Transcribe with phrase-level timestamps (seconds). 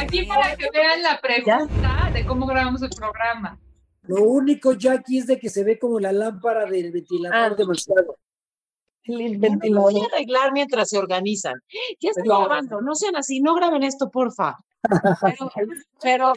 [0.00, 3.58] Aquí para que vean la pregunta de cómo grabamos el programa.
[4.02, 7.54] Lo único, Jackie, es de que se ve como la lámpara del ventilador Ah.
[7.56, 8.16] demasiado.
[9.04, 9.92] El ventilador.
[9.92, 11.54] Voy a arreglar mientras se organizan.
[12.00, 14.56] Ya estoy Pero- grabando, no sean así, no graben esto, porfa.
[16.02, 16.32] Pero,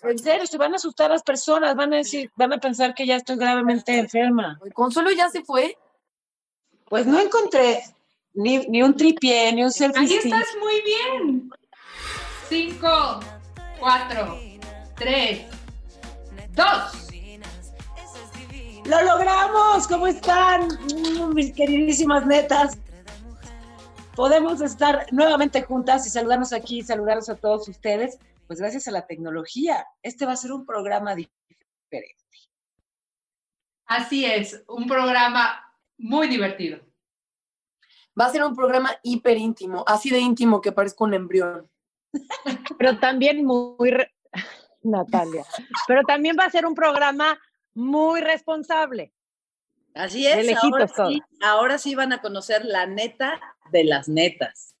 [0.00, 2.94] pero, en serio, se van a asustar las personas, van a decir, van a pensar
[2.94, 4.58] que ya estoy gravemente enferma.
[4.74, 5.76] ¿Consuelo ya se fue?
[6.86, 7.82] Pues no encontré
[8.34, 11.50] ni, ni un tripié, ni un selfie Ahí estás muy bien.
[12.48, 13.20] Cinco,
[13.78, 14.38] cuatro,
[14.96, 15.46] tres,
[16.52, 17.08] dos.
[18.84, 19.88] ¡Lo logramos!
[19.88, 20.68] ¿Cómo están?
[20.68, 22.78] Mm, Mis queridísimas netas.
[24.14, 28.18] Podemos estar nuevamente juntas y saludarnos aquí, saludarnos a todos ustedes.
[28.46, 29.86] Pues gracias a la tecnología.
[30.02, 32.24] Este va a ser un programa diferente.
[33.86, 35.60] Así es, un programa
[35.96, 36.78] muy divertido.
[38.18, 41.70] Va a ser un programa hiper íntimo, así de íntimo que parezca un embrión.
[42.78, 44.12] Pero también muy, re-
[44.82, 45.44] Natalia,
[45.86, 47.38] pero también va a ser un programa
[47.74, 49.12] muy responsable.
[49.94, 53.40] Así es, ahora sí, ahora sí van a conocer la neta
[53.70, 54.74] de las netas.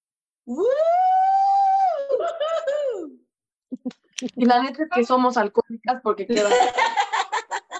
[4.36, 6.52] Y la neta es que somos alcohólicas porque quedan.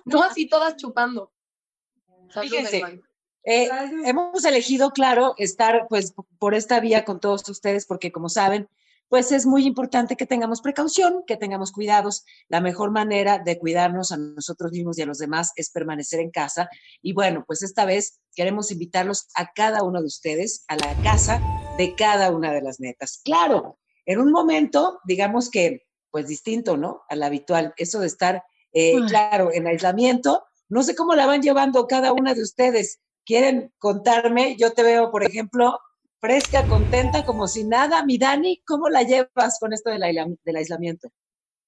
[0.05, 1.33] No así todas chupando.
[2.31, 3.03] Salud, Fíjense.
[3.47, 3.69] Eh,
[4.07, 8.69] hemos elegido, claro, estar pues por esta vía con todos ustedes porque como saben,
[9.09, 12.25] pues es muy importante que tengamos precaución, que tengamos cuidados.
[12.49, 16.31] La mejor manera de cuidarnos a nosotros mismos y a los demás es permanecer en
[16.31, 16.69] casa.
[17.03, 21.41] Y bueno, pues esta vez queremos invitarlos a cada uno de ustedes a la casa
[21.79, 23.21] de cada una de las netas.
[23.25, 27.03] Claro, en un momento, digamos que pues distinto, ¿no?
[27.09, 30.45] Al habitual, eso de estar, eh, claro, en aislamiento.
[30.69, 33.01] No sé cómo la van llevando cada una de ustedes.
[33.25, 34.57] ¿Quieren contarme?
[34.57, 35.77] Yo te veo, por ejemplo,
[36.29, 38.03] fresca, contenta, como si nada.
[38.03, 41.11] Mi Dani, ¿cómo la llevas con esto del, aislam- del aislamiento?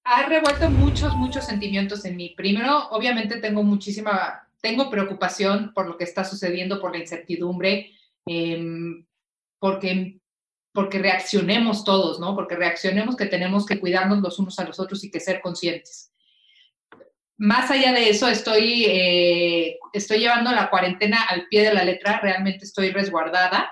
[0.04, 2.32] Ha revuelto muchos, muchos sentimientos en mí.
[2.34, 7.90] Primero, obviamente tengo muchísima, tengo preocupación por lo que está sucediendo, por la incertidumbre,
[8.26, 9.04] em,
[9.58, 10.20] porque,
[10.72, 12.34] porque reaccionemos todos, ¿no?
[12.34, 16.10] Porque reaccionemos que tenemos que cuidarnos los unos a los otros y que ser conscientes.
[17.36, 22.20] Más allá de eso, estoy, eh, estoy llevando la cuarentena al pie de la letra,
[22.20, 23.68] realmente estoy resguardada.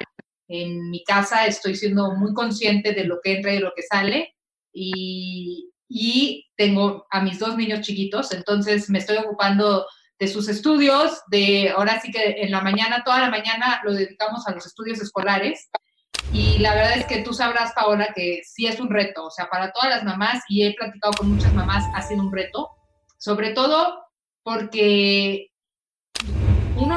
[0.48, 3.82] En mi casa estoy siendo muy consciente de lo que entra y de lo que
[3.82, 4.34] sale
[4.72, 9.86] y, y tengo a mis dos niños chiquitos, entonces me estoy ocupando
[10.18, 14.46] de sus estudios, de ahora sí que en la mañana, toda la mañana lo dedicamos
[14.46, 15.70] a los estudios escolares
[16.32, 19.48] y la verdad es que tú sabrás, Paola, que sí es un reto, o sea,
[19.50, 22.70] para todas las mamás y he platicado con muchas mamás, ha sido un reto,
[23.18, 24.04] sobre todo
[24.42, 25.48] porque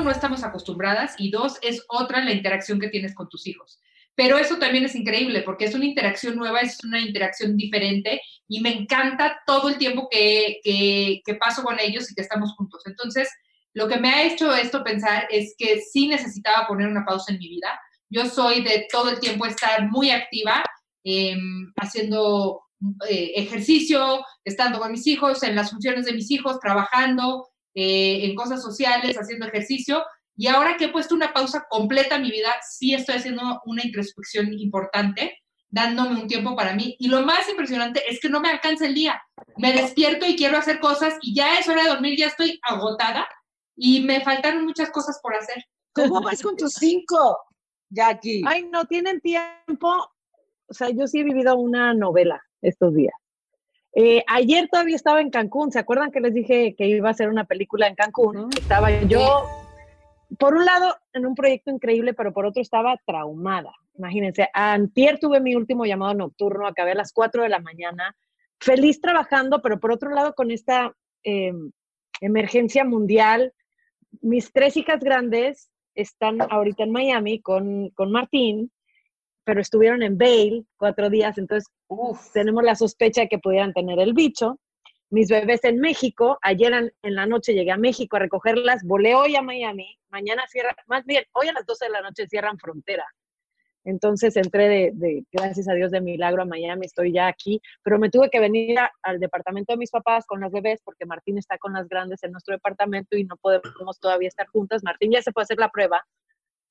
[0.07, 3.79] no estamos acostumbradas y dos, es otra la interacción que tienes con tus hijos.
[4.15, 8.61] Pero eso también es increíble porque es una interacción nueva, es una interacción diferente y
[8.61, 12.81] me encanta todo el tiempo que, paso con ellos y que estamos juntos.
[12.85, 13.29] Entonces,
[13.73, 17.39] lo que me ha hecho esto pensar es que sí necesitaba poner una pausa en
[17.39, 17.79] mi vida.
[18.09, 20.63] Yo soy de todo el tiempo estar muy activa,
[21.03, 21.37] eh,
[21.75, 22.61] haciendo
[23.09, 28.35] eh, ejercicio, estando con mis hijos, en las funciones de mis hijos, trabajando, eh, en
[28.35, 30.03] cosas sociales, haciendo ejercicio.
[30.35, 33.83] Y ahora que he puesto una pausa completa a mi vida, sí estoy haciendo una
[33.83, 35.37] introspección importante,
[35.69, 36.95] dándome un tiempo para mí.
[36.99, 39.21] Y lo más impresionante es que no me alcanza el día.
[39.57, 43.27] Me despierto y quiero hacer cosas y ya es hora de dormir, ya estoy agotada
[43.75, 45.63] y me faltaron muchas cosas por hacer.
[45.93, 47.37] ¿Cómo vas con tus cinco,
[47.89, 48.43] Jackie?
[48.45, 50.07] Ay, no tienen tiempo.
[50.67, 53.13] O sea, yo sí he vivido una novela estos días.
[53.99, 55.71] Eh, ayer todavía estaba en Cancún.
[55.71, 58.49] ¿Se acuerdan que les dije que iba a hacer una película en Cancún?
[58.55, 59.47] Estaba yo,
[60.37, 63.73] por un lado, en un proyecto increíble, pero por otro estaba traumada.
[63.95, 68.15] Imagínense, antier tuve mi último llamado nocturno, acabé a las 4 de la mañana,
[68.59, 71.53] feliz trabajando, pero por otro lado con esta eh,
[72.21, 73.51] emergencia mundial.
[74.21, 78.71] Mis tres hijas grandes están ahorita en Miami con, con Martín,
[79.47, 81.71] pero estuvieron en Vail cuatro días, entonces
[82.33, 84.59] tenemos la sospecha de que pudieran tener el bicho.
[85.09, 86.37] mis bebés en México.
[86.41, 90.43] Ayer en, en la noche llegué a México a recogerlas, volé hoy a Miami, mañana
[90.47, 93.05] cierra, más bien, hoy a las 12 de la noche cierran frontera.
[93.85, 97.97] Entonces entré de, de, gracias a Dios, de milagro a Miami, estoy ya aquí, pero
[97.99, 101.37] me tuve que venir a- al departamento de mis papás con las bebés porque Martín
[101.37, 104.83] está con las grandes en nuestro departamento y no podemos todavía estar juntas.
[104.83, 106.05] Martín ya se puede hacer la prueba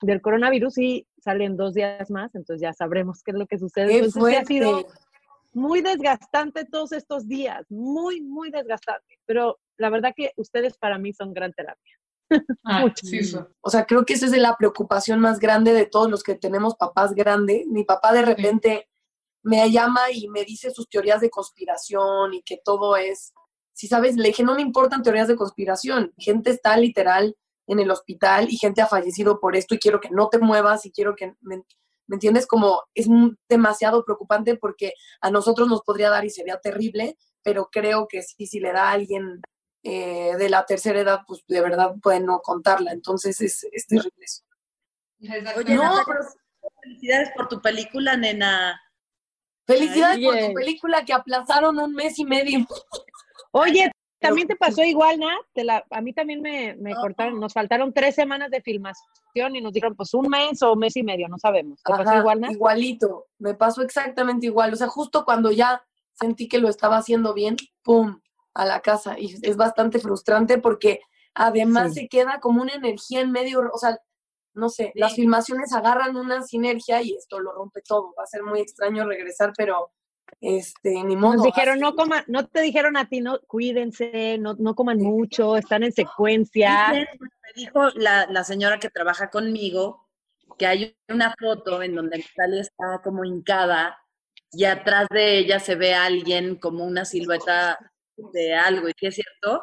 [0.02, 3.88] del coronavirus y salen dos días más, entonces ya sabremos qué es lo que sucede.
[3.88, 4.86] ¡Qué Entonces sí ha sido
[5.52, 11.12] muy desgastante todos estos días, muy, muy desgastante, pero la verdad que ustedes para mí
[11.12, 11.94] son gran terapia.
[12.64, 13.48] Mucho.
[13.60, 16.74] O sea, creo que esa es la preocupación más grande de todos los que tenemos
[16.74, 17.66] papás grandes.
[17.68, 18.88] Mi papá de repente
[19.42, 23.32] me llama y me dice sus teorías de conspiración y que todo es,
[23.72, 26.12] si sabes, le dije, no me importan teorías de conspiración.
[26.18, 30.10] Gente está literal en el hospital y gente ha fallecido por esto y quiero que
[30.10, 31.56] no te muevas y quiero que, ¿me,
[32.06, 32.46] me entiendes?
[32.46, 33.06] Como es
[33.48, 38.46] demasiado preocupante porque a nosotros nos podría dar y sería terrible, pero creo que sí,
[38.46, 39.40] si le da a alguien
[39.82, 42.92] eh, de la tercera edad, pues de verdad puede no contarla.
[42.92, 44.42] Entonces es, es terrible eso.
[45.20, 46.24] Oye, No, Natalia, pero-
[46.82, 48.80] felicidades por tu película, nena.
[49.66, 52.66] Felicidades por tu película que aplazaron un mes y medio.
[53.52, 53.90] Oye,
[54.20, 55.38] ¿también te pasó igual, Nat?
[55.52, 59.60] Te la- a mí también me, me cortaron, nos faltaron tres semanas de filmación y
[59.60, 61.82] nos dijeron, pues un mes o mes y medio, no sabemos.
[61.82, 62.52] ¿Te pasó igual, Nat?
[62.52, 64.72] Igualito, me pasó exactamente igual.
[64.72, 65.82] O sea, justo cuando ya
[66.12, 68.20] sentí que lo estaba haciendo bien, ¡pum!
[68.54, 69.18] a la casa.
[69.18, 71.00] Y es bastante frustrante porque
[71.34, 72.00] además Sí.
[72.00, 73.98] se queda como una energía en medio, o sea,
[74.54, 78.14] no sé, las filmaciones agarran una sinergia y esto lo rompe todo.
[78.18, 79.90] Va a ser muy extraño regresar, pero
[80.40, 81.34] este, ni modo.
[81.34, 84.98] Nos dijeron, así- no coman, no te dijeron a ti, no, cuídense, no, no coman
[84.98, 86.88] mucho, están en secuencia.
[86.92, 87.06] Me
[87.54, 90.06] dijo la, la señora que trabaja conmigo
[90.58, 93.98] que hay una foto en donde Natalia está como hincada
[94.52, 97.78] y atrás de ella se ve a alguien como una silueta
[98.16, 98.88] de algo.
[98.88, 99.62] ¿Y qué es cierto?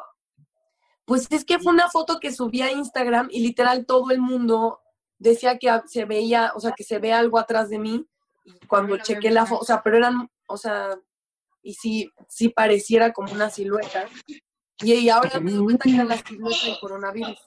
[1.04, 4.80] Pues es que fue una foto que subí a Instagram y literal todo el mundo
[5.18, 8.06] decía que se veía, o sea, que se ve algo atrás de mí.
[8.44, 10.98] Y cuando chequé la foto, o sea, pero eran, o sea,
[11.62, 14.06] y sí, sí pareciera como una silueta.
[14.82, 17.38] Y, y ahora me doy cuenta que era la silueta del coronavirus.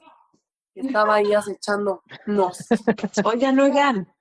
[0.73, 2.03] Que estaba ahí acechándonos.
[3.23, 4.13] Oigan, oigan.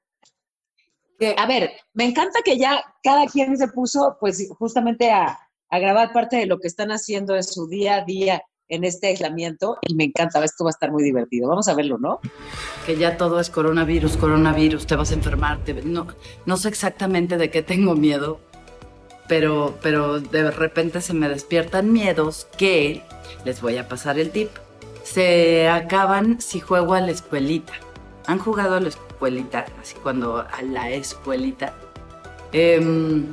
[1.37, 5.39] A ver, me encanta que ya cada quien se puso, pues, justamente a,
[5.71, 9.07] a grabar parte de lo que están haciendo en su día a día en este
[9.07, 11.49] aislamiento y me encanta, esto va a estar muy divertido.
[11.49, 12.21] Vamos a verlo, ¿no?
[12.85, 15.65] que ya todo es coronavirus, coronavirus, te vas a enfermar.
[15.65, 16.07] te- no,
[16.47, 18.41] no sé exactamente de qué tengo miedo,
[19.29, 23.03] pero, pero de repente se me despiertan miedos que,
[23.45, 24.51] les voy a pasar el tip,
[25.03, 27.75] se acaban si juego a la escuelita.
[28.27, 29.67] ¿Han jugado a la escuelita?
[29.81, 31.75] Así cuando a la escuelita.
[32.53, 33.27] Em,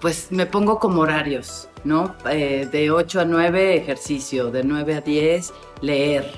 [0.00, 2.14] pues me pongo como horarios, ¿no?
[2.30, 5.52] Eh, de 8 a 9 ejercicio, de 9 a 10
[5.82, 6.30] leer.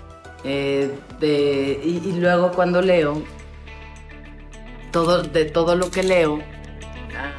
[0.45, 3.23] eh, de, y, y luego cuando leo,
[4.91, 6.41] todo, de todo lo que leo,
[7.17, 7.33] ah,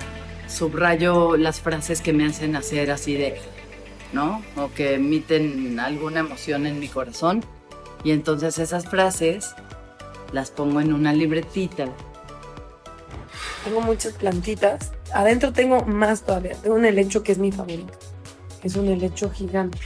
[0.53, 3.35] subrayo las frases que me hacen hacer así de,
[4.13, 4.41] ¿no?
[4.55, 7.43] O que emiten alguna emoción en mi corazón.
[8.03, 9.55] Y entonces esas frases
[10.31, 11.85] las pongo en una libretita
[13.63, 14.91] Tengo muchas plantitas.
[15.13, 16.55] Adentro tengo más todavía.
[16.55, 17.93] Tengo un helecho que es mi favorito.
[18.63, 19.79] Es un helecho gigante.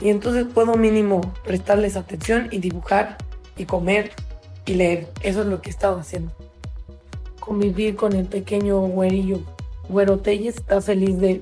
[0.00, 3.18] Y entonces puedo mínimo prestarles atención y dibujar
[3.56, 4.12] y comer
[4.66, 5.08] y leer.
[5.22, 6.32] Eso es lo que he estado haciendo.
[7.48, 9.40] Convivir con el pequeño güerillo.
[9.88, 11.40] Güero Telles está feliz de,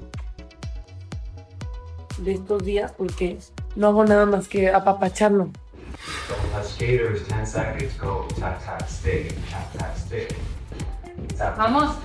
[2.18, 3.38] de estos días porque
[3.74, 5.50] no hago nada más que apapacharlo.
[6.28, 10.32] Double touch skaters, 10 seconds, go, tap, tap, stick, tap, tap, stick.
[11.36, 11.96] Tap, Vamos.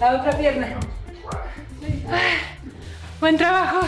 [0.00, 0.80] La otra pierna.
[3.20, 3.86] Buen trabajo.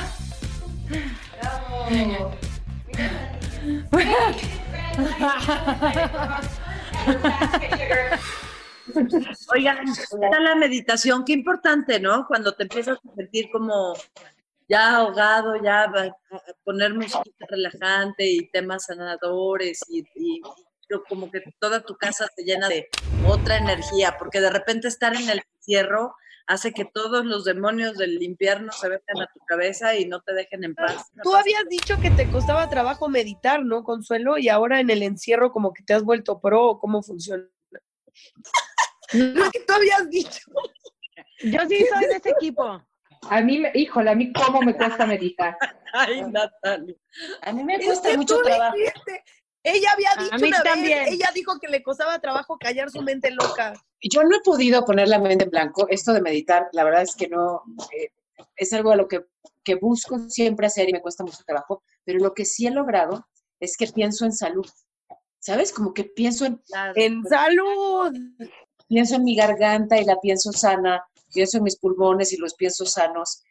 [9.53, 12.27] Oigan, está la meditación, qué importante, ¿no?
[12.27, 13.95] Cuando te empiezas a sentir como
[14.69, 16.13] ya ahogado, ya a
[16.65, 20.41] poner música relajante y temas sanadores y- y
[21.09, 22.89] como que toda tu casa se llena de
[23.27, 26.17] otra energía, porque de repente estar en el encierro
[26.51, 30.35] hace que todos los demonios del infierno se vengan a tu cabeza y no te
[30.35, 31.09] dejen en paz.
[31.23, 34.37] Tú habías dicho que te costaba trabajo meditar, ¿no, Consuelo?
[34.37, 37.45] Y ahora en el encierro como que te has vuelto pro, ¿o ¿cómo funciona?
[39.13, 40.41] Lo que tú habías dicho.
[41.43, 42.85] Yo sí soy de ese equipo.
[43.29, 45.57] A mí, me- híjole, a mí cómo me cuesta meditar.
[45.93, 46.97] Ay, Natalia.
[47.43, 48.77] A mí me Es cuesta mucho trabajo.
[48.77, 49.23] dijiste,
[49.63, 51.05] Ella había A dicho mí una también.
[51.05, 53.75] vez, ella dijo que le costaba trabajo callar su mente loca.
[54.03, 55.87] Yo no he podido poner la mente en blanco.
[55.89, 57.63] Esto de meditar, la verdad es que no,
[57.95, 58.11] eh,
[58.57, 59.25] es algo a lo que,
[59.63, 63.27] que busco siempre hacer y me cuesta mucho trabajo, pero lo que sí he logrado
[63.59, 64.67] es que pienso en salud.
[65.39, 65.73] ¿Sabes?
[65.73, 66.61] Como que pienso en,
[66.97, 68.13] en salud.
[68.89, 71.03] Pienso en mi garganta y la pienso sana,
[71.33, 73.43] pienso en mis pulmones y los pienso sanos.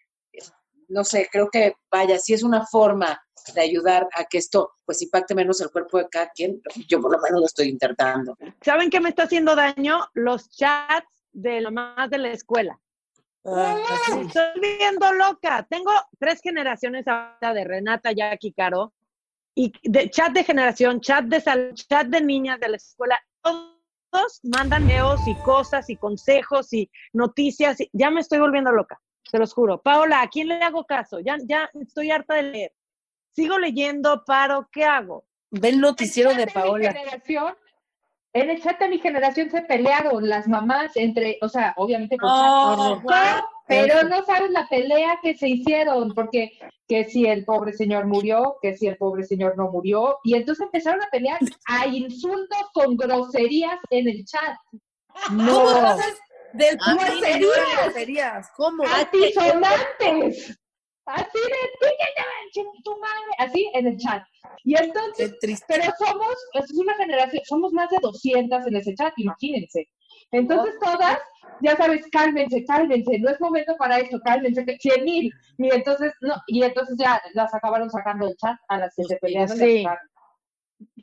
[0.90, 3.22] No sé, creo que, vaya, si es una forma
[3.54, 7.12] de ayudar a que esto pues impacte menos el cuerpo de cada quien, yo por
[7.12, 8.36] lo menos lo estoy intentando.
[8.62, 10.00] ¿Saben qué me está haciendo daño?
[10.14, 12.80] Los chats de lo más de la escuela.
[13.44, 15.66] Estoy viendo loca.
[15.70, 18.94] Tengo tres generaciones ahora de Renata, Jackie, Caro.
[19.56, 23.20] Y de chat de generación, chat de salud, chat de niñas de la escuela.
[23.42, 27.80] Todos mandan videos y cosas y consejos y noticias.
[27.82, 29.00] y- ya me estoy volviendo loca,
[29.30, 29.82] se los juro.
[29.82, 31.20] Paola, ¿a quién le hago caso?
[31.20, 32.74] Ya, ya estoy harta de leer.
[33.32, 35.26] Sigo leyendo, paro, ¿qué hago?
[35.52, 36.92] Ve el noticiero de Paola.
[36.94, 37.56] generación,
[38.34, 42.30] en el chat de mi generación se pelearon las mamás entre, o sea, obviamente con
[42.32, 43.50] Oh, chat, wow.
[43.68, 46.52] pero no sabes la pelea que se hicieron, porque
[46.88, 50.66] que si el pobre señor murió, que si el pobre señor no murió, y entonces
[50.66, 54.58] empezaron a pelear a insultos con groserías en el chat.
[55.32, 55.98] No, ¿Cómo
[56.54, 58.50] del groserías?
[58.56, 58.84] ¿Cómo?
[58.84, 60.58] Altisonantes.
[61.06, 64.24] Así de, "Píquete, tu madre", así en el chat.
[64.64, 65.36] Y entonces,
[65.68, 69.90] pero somos, es una generación, somos más de 200 en ese chat, imagínense.
[70.32, 71.18] Entonces todas,
[71.62, 75.34] ya sabes, cálmense, cálmense, no es momento para esto, cálmense, que 100 mil.
[75.58, 79.16] Y entonces, no, y entonces ya las acabaron sacando del chat a las que se
[79.18, 79.58] pelearon.
[79.58, 79.86] Sí.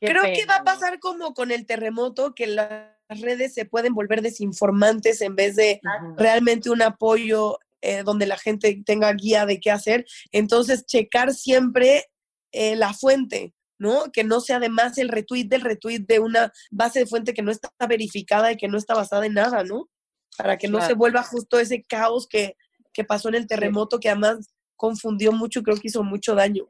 [0.00, 4.22] Creo que va a pasar como con el terremoto, que las redes se pueden volver
[4.22, 5.80] desinformantes en vez de
[6.16, 10.04] realmente un apoyo eh, donde la gente tenga guía de qué hacer.
[10.32, 12.06] Entonces, checar siempre
[12.52, 14.10] eh, la fuente, ¿no?
[14.12, 17.50] Que no sea además el retweet del retweet de una base de fuente que no
[17.52, 19.88] está verificada y que no está basada en nada, ¿no?
[20.36, 22.56] Para que no se vuelva justo ese caos que,
[22.92, 26.64] que pasó en el terremoto, que además confundió mucho y creo que hizo mucho daño.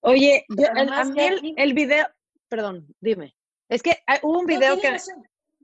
[0.00, 2.06] Oye, yo- el- a Además, mí el, el video,
[2.48, 3.36] perdón, dime.
[3.68, 4.96] Es que hay- hubo un video que,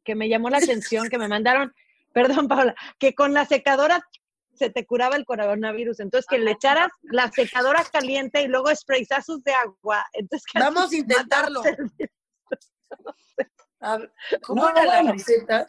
[0.05, 1.75] que me llamó la atención, que me mandaron,
[2.13, 4.03] perdón, Paola, que con la secadora
[4.55, 6.01] se te curaba el coronavirus.
[6.01, 10.07] Entonces, que le echaras la secadora caliente y luego sprayazos de agua.
[10.13, 11.63] Entonces, que Vamos a intentarlo.
[13.81, 15.67] A ver, ¿Cómo No, era la receta?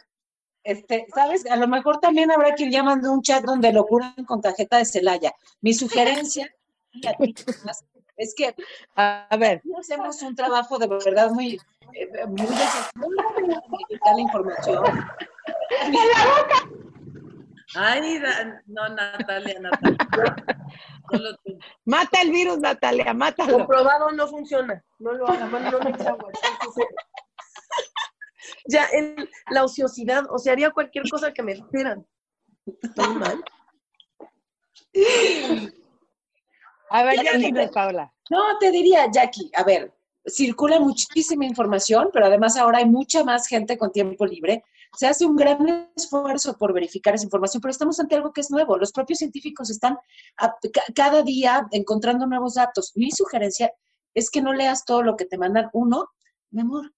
[0.62, 1.44] Este, ¿sabes?
[1.46, 4.78] A lo mejor también habrá que ir llamando un chat donde lo curan con tarjeta
[4.78, 5.34] de Celaya.
[5.60, 6.54] Mi sugerencia
[6.92, 7.84] y a ti, Tomás,
[8.16, 8.54] es que
[8.96, 11.60] a ver, hacemos un trabajo de verdad muy,
[11.92, 14.84] eh, muy desesperado de verificar la información.
[17.76, 18.20] Ay,
[18.66, 19.98] no, Natalia, Natalia.
[21.84, 23.58] Mata el virus, Natalia, mátalo.
[23.58, 24.82] Comprobado no funciona.
[24.98, 26.86] No lo haga, man, no me entonces,
[28.66, 32.06] Ya, el- la ociosidad, o sea, haría cualquier cosa que me esperan.
[32.82, 33.44] Estoy mal.
[36.94, 38.14] A ver, ya Jackie, dime, Paola.
[38.30, 39.92] No, te diría, Jackie, a ver,
[40.24, 44.62] circula muchísima información, pero además ahora hay mucha más gente con tiempo libre.
[44.96, 48.50] Se hace un gran esfuerzo por verificar esa información, pero estamos ante algo que es
[48.52, 48.78] nuevo.
[48.78, 49.98] Los propios científicos están
[50.36, 50.54] a-
[50.94, 52.92] cada día encontrando nuevos datos.
[52.94, 53.72] Mi sugerencia
[54.14, 55.70] es que no leas todo lo que te mandan.
[55.72, 56.10] Uno,
[56.52, 56.94] mi amor,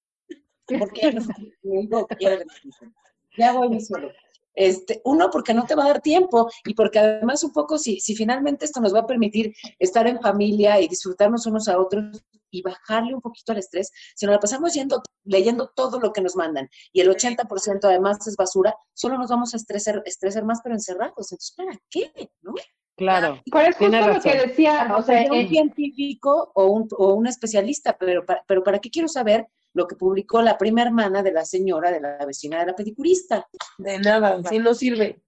[0.79, 1.11] porque
[3.39, 4.11] ya voy mi solo.
[4.57, 8.01] Este, uno, porque no te va a dar tiempo y porque además un poco si,
[8.01, 12.25] si finalmente esto nos va a permitir estar en familia y disfrutarnos unos a otros
[12.51, 16.23] y bajarle un poquito al estrés, si nos la pasamos yendo, leyendo todo lo que
[16.23, 20.61] nos mandan y el 80% además es basura, solo nos vamos a estresar, estresar más
[20.63, 21.31] pero encerrados.
[21.31, 22.11] Entonces, ¿para qué?
[22.41, 22.55] ¿No?
[22.97, 23.43] Claro.
[23.53, 26.89] Pero es justo tienes lo que decía, o sea, Sería un eh, científico o un,
[26.97, 30.83] o un especialista, pero para, pero ¿para qué quiero saber lo que publicó la prima
[30.83, 33.47] hermana de la señora, de la vecina de la pedicurista?
[33.79, 35.21] De nada, si no sirve.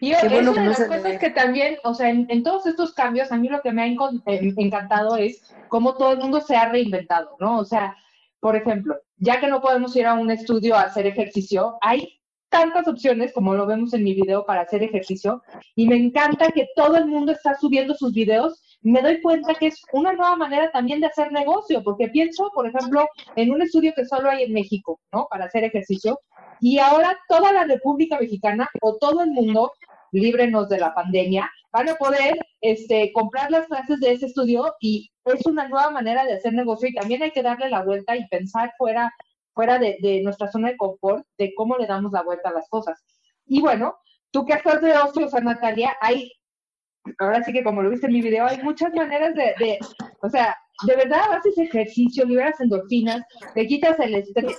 [0.00, 2.26] Y es bueno una que de no las se cosas que también, o sea, en,
[2.30, 6.12] en todos estos cambios, a mí lo que me ha eh, encantado es cómo todo
[6.12, 7.58] el mundo se ha reinventado, ¿no?
[7.58, 7.94] O sea,
[8.40, 12.88] por ejemplo, ya que no podemos ir a un estudio a hacer ejercicio, hay tantas
[12.88, 15.42] opciones, como lo vemos en mi video, para hacer ejercicio,
[15.74, 18.62] y me encanta que todo el mundo está subiendo sus videos.
[18.82, 22.68] Me doy cuenta que es una nueva manera también de hacer negocio, porque pienso, por
[22.68, 25.26] ejemplo, en un estudio que solo hay en México, ¿no?
[25.28, 26.20] Para hacer ejercicio,
[26.60, 29.72] y ahora toda la República Mexicana o todo el mundo,
[30.12, 35.10] líbrenos de la pandemia, van a poder este, comprar las clases de ese estudio y
[35.24, 38.26] es una nueva manera de hacer negocio y también hay que darle la vuelta y
[38.28, 39.12] pensar fuera,
[39.52, 43.04] fuera de, nuestra zona de confort de cómo le damos la vuelta a las cosas.
[43.44, 43.96] Y bueno,
[44.30, 46.32] tú que estás de ocio, Natalia, hay,
[47.18, 49.78] ahora sí que como lo viste en mi video, hay muchas maneras de, de
[50.20, 53.22] o sea, de verdad haces ejercicio, liberas endorfinas,
[53.54, 54.58] te quitas el estrés.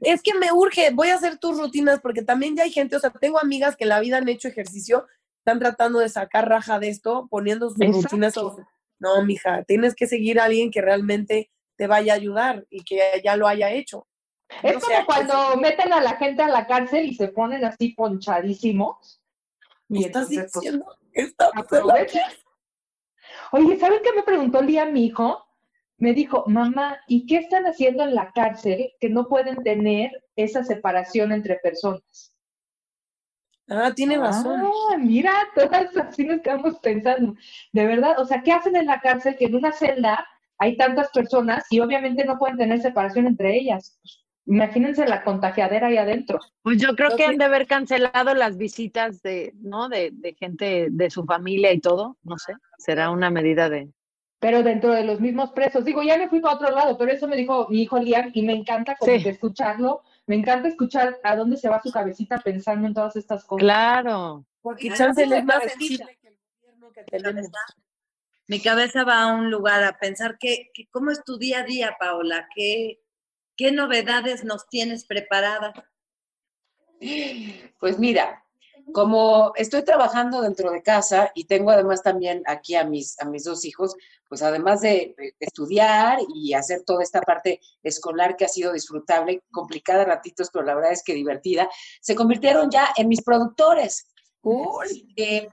[0.00, 3.00] Es que me urge, voy a hacer tus rutinas porque también ya hay gente, o
[3.00, 5.06] sea, tengo amigas que en la vida han hecho ejercicio,
[5.38, 8.02] están tratando de sacar raja de esto, poniendo sus Exacto.
[8.02, 8.34] rutinas.
[8.98, 13.00] No, mija, tienes que seguir a alguien que realmente te vaya a ayudar y que
[13.24, 14.06] ya lo haya hecho.
[14.62, 17.64] Es No como sea cuando meten a la gente a la cárcel y se ponen
[17.64, 19.20] así ponchadísimos.
[19.88, 20.96] ¿Me Y estás entonces, pues, diciendo?
[21.54, 22.22] Aprovecha.
[23.52, 25.44] Oye, ¿saben qué me preguntó Lía, mi hijo?
[25.98, 30.62] Me dijo, mamá, ¿y qué están haciendo en la cárcel que no pueden tener esa
[30.62, 32.34] separación entre personas?
[33.68, 34.62] Ah, tiene razón.
[34.62, 37.34] Ah, mira, todas así nos quedamos pensando.
[37.72, 40.26] De verdad, o sea, ¿qué hacen en la cárcel que en una celda
[40.58, 43.98] hay tantas personas y obviamente no pueden tener separación entre ellas?
[44.02, 46.38] Pues, imagínense la contagiadera ahí adentro.
[46.62, 49.88] Pues yo creo que han de haber cancelado las visitas de, ¿no?
[49.88, 53.88] De, de gente de su familia y todo, no sé, será una medida de...
[54.38, 55.84] pero dentro de los mismos presos.
[55.84, 58.42] Digo, ya me fui para otro lado, pero eso me dijo mi hijo Liam y
[58.42, 59.22] me encanta como Sí.
[59.22, 60.02] que escucharlo.
[60.26, 63.62] Me encanta escuchar a dónde se va su cabecita pensando en todas estas cosas.
[63.62, 64.44] Claro.
[64.60, 67.50] Porque chance es más sensible que el gobierno que tenemos.
[68.48, 71.64] Mi cabeza va a un lugar a pensar que, que cómo es tu día a
[71.64, 73.00] día, Paola, qué,
[73.56, 75.74] qué novedades nos tienes preparadas.
[77.78, 78.44] Pues mira,
[78.92, 83.44] como estoy trabajando dentro de casa y tengo además también aquí a mis, a mis
[83.44, 83.96] dos hijos,
[84.28, 89.42] pues además de, de estudiar y hacer toda esta parte escolar que ha sido disfrutable,
[89.50, 91.68] complicada ratitos, pero la verdad es que divertida,
[92.00, 94.08] se convirtieron ya en mis productores.
[94.82, 95.48] Así que,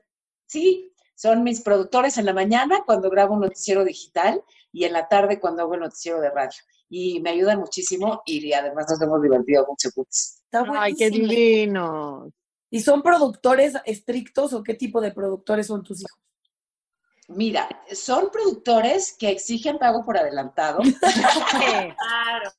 [0.45, 5.07] sí, son mis productores en la mañana cuando grabo un noticiero digital y en la
[5.07, 6.60] tarde cuando hago el noticiero de radio.
[6.95, 9.89] Y me ayudan muchísimo y además nos hemos divertido mucho.
[9.95, 10.43] juntos.
[10.45, 12.31] Está Ay, qué divino.
[12.69, 16.19] ¿Y son productores estrictos o qué tipo de productores son tus hijos?
[17.29, 20.81] Mira, son productores que exigen pago por adelantado.
[21.50, 22.51] Claro,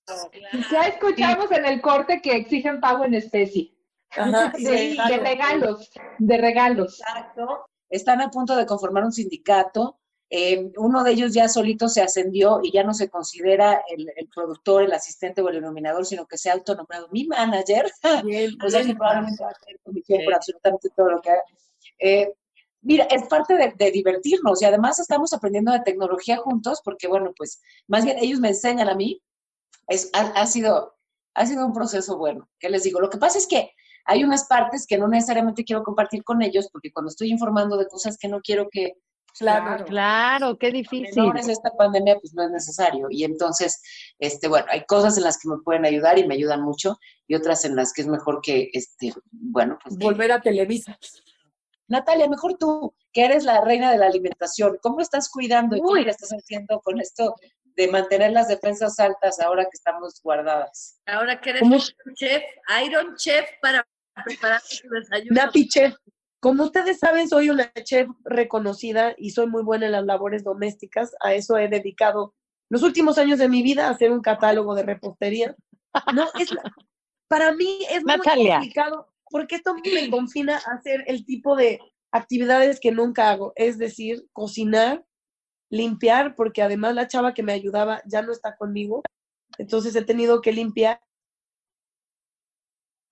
[0.68, 3.72] Ya escuchamos en el corte que exigen pago en especie.
[4.10, 7.00] Ajá, Sí, sí, de regalos, de regalos.
[7.00, 7.66] Exacto.
[7.88, 10.00] Están a punto de conformar un sindicato.
[10.36, 14.26] Eh, uno de ellos ya solito se ascendió y ya no se considera el, el
[14.26, 17.88] productor, el asistente o el iluminador, sino que se ha autonombrado mi manager.
[18.66, 21.42] o sea que probablemente va a tener comisión por absolutamente todo lo que haga.
[22.00, 22.32] Eh,
[22.80, 27.32] mira, es parte de, de divertirnos y además estamos aprendiendo de tecnología juntos porque, bueno,
[27.36, 29.22] pues más bien ellos me enseñan a mí.
[29.86, 30.96] Es, ha, ha sido,
[31.34, 32.48] ha sido un proceso bueno.
[32.58, 33.00] ¿Qué les digo?
[33.00, 33.70] Lo que pasa es que
[34.04, 37.86] hay unas partes que no necesariamente quiero compartir con ellos porque cuando estoy informando de
[37.86, 38.94] cosas que no quiero que
[39.38, 39.84] Claro.
[39.84, 41.10] Claro, qué difícil.
[41.16, 43.82] menores esta pandemia pues no es necesario y entonces
[44.18, 47.34] este bueno hay cosas en las que me pueden ayudar y me ayudan mucho y
[47.34, 50.96] otras en las que es mejor que este bueno pues que- Volver a Televisa.
[51.88, 55.92] Natalia mejor tú que eres la reina de la alimentación cómo estás cuidando y cómo
[55.92, 56.08] Uy.
[56.08, 57.34] estás haciendo con esto
[57.76, 61.74] de mantener las defensas altas ahora que estamos guardadas Ahora que eres ¿Cómo?
[61.76, 62.42] un chef,
[62.86, 63.84] Iron Chef para
[64.24, 65.34] preparar tu desayuno.
[65.42, 65.92] Napi Chef.
[66.44, 71.16] Como ustedes saben, soy una chef reconocida y soy muy buena en las labores domésticas.
[71.20, 72.34] A eso he dedicado
[72.68, 75.56] los últimos años de mi vida a hacer un catálogo de repostería.
[76.14, 76.70] No, es la-
[77.28, 78.56] para mí es muy Natalia.
[78.58, 81.80] complicado porque esto me confina a hacer el tipo de
[82.12, 85.02] actividades que nunca hago, es decir, cocinar,
[85.70, 89.02] limpiar, porque además la chava que me ayudaba ya no está conmigo,
[89.56, 91.00] entonces he tenido que limpiar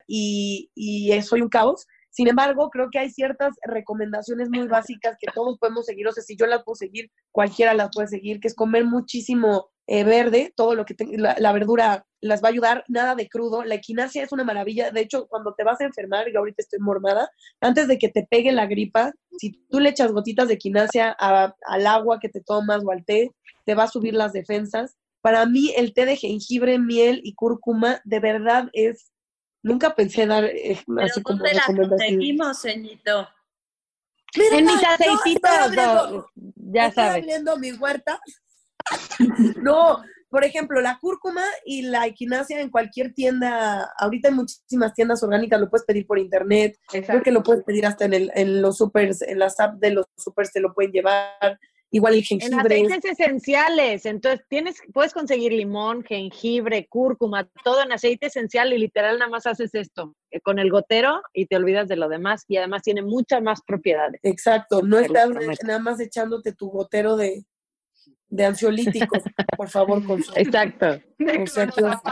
[0.07, 1.87] y, y eh, soy un caos.
[2.13, 6.23] Sin embargo, creo que hay ciertas recomendaciones muy básicas que todos podemos seguir, o sea,
[6.23, 10.53] si yo las puedo seguir, cualquiera las puede seguir, que es comer muchísimo eh, verde,
[10.57, 13.65] todo lo que te- la, verdura las va a ayudar, nada de crudo.
[13.65, 14.91] La equinacia es una maravilla.
[14.93, 17.29] De hecho, cuando te vas a enfermar, yo ahorita estoy mormada,
[17.61, 21.55] antes de que te pegue la gripa, si tú le echas gotitas de equinacia a-
[21.67, 23.33] al agua que te tomas o al té,
[23.65, 24.97] te va a subir las defensas.
[25.21, 29.12] Para mí, el té de jengibre, miel y cúrcuma, de verdad es.
[29.63, 33.29] Nunca pensé dar eh, Pero así como ¿dónde la conseguimos, ceñito?
[34.37, 37.23] Mira, En mis aceititos, abriendo- do- ya estoy sabes.
[37.23, 38.19] abriendo mi huerta.
[39.63, 45.23] no, por ejemplo, la cúrcuma y la equinacia en cualquier tienda, ahorita hay muchísimas tiendas
[45.23, 48.63] orgánicas, lo puedes pedir por internet, creo que lo puedes pedir hasta en, el, en
[48.63, 51.61] los supers, en las apps de los supers te lo pueden llevar,
[51.93, 52.83] igual el En jengibre.
[52.83, 59.19] aceites esenciales, entonces tienes, puedes conseguir limón, jengibre, cúrcuma, todo en aceite esencial y literal
[59.19, 62.57] nada más haces esto eh, con el gotero y te olvidas de lo demás y
[62.57, 64.21] además tiene muchas más propiedades.
[64.25, 65.29] Exacto, no Te estás
[65.65, 67.45] nada más echándote tu gotero de,
[68.31, 69.23] de ansiolíticos,
[69.55, 70.99] por favor, con Exacto.
[71.19, 71.91] Exacto.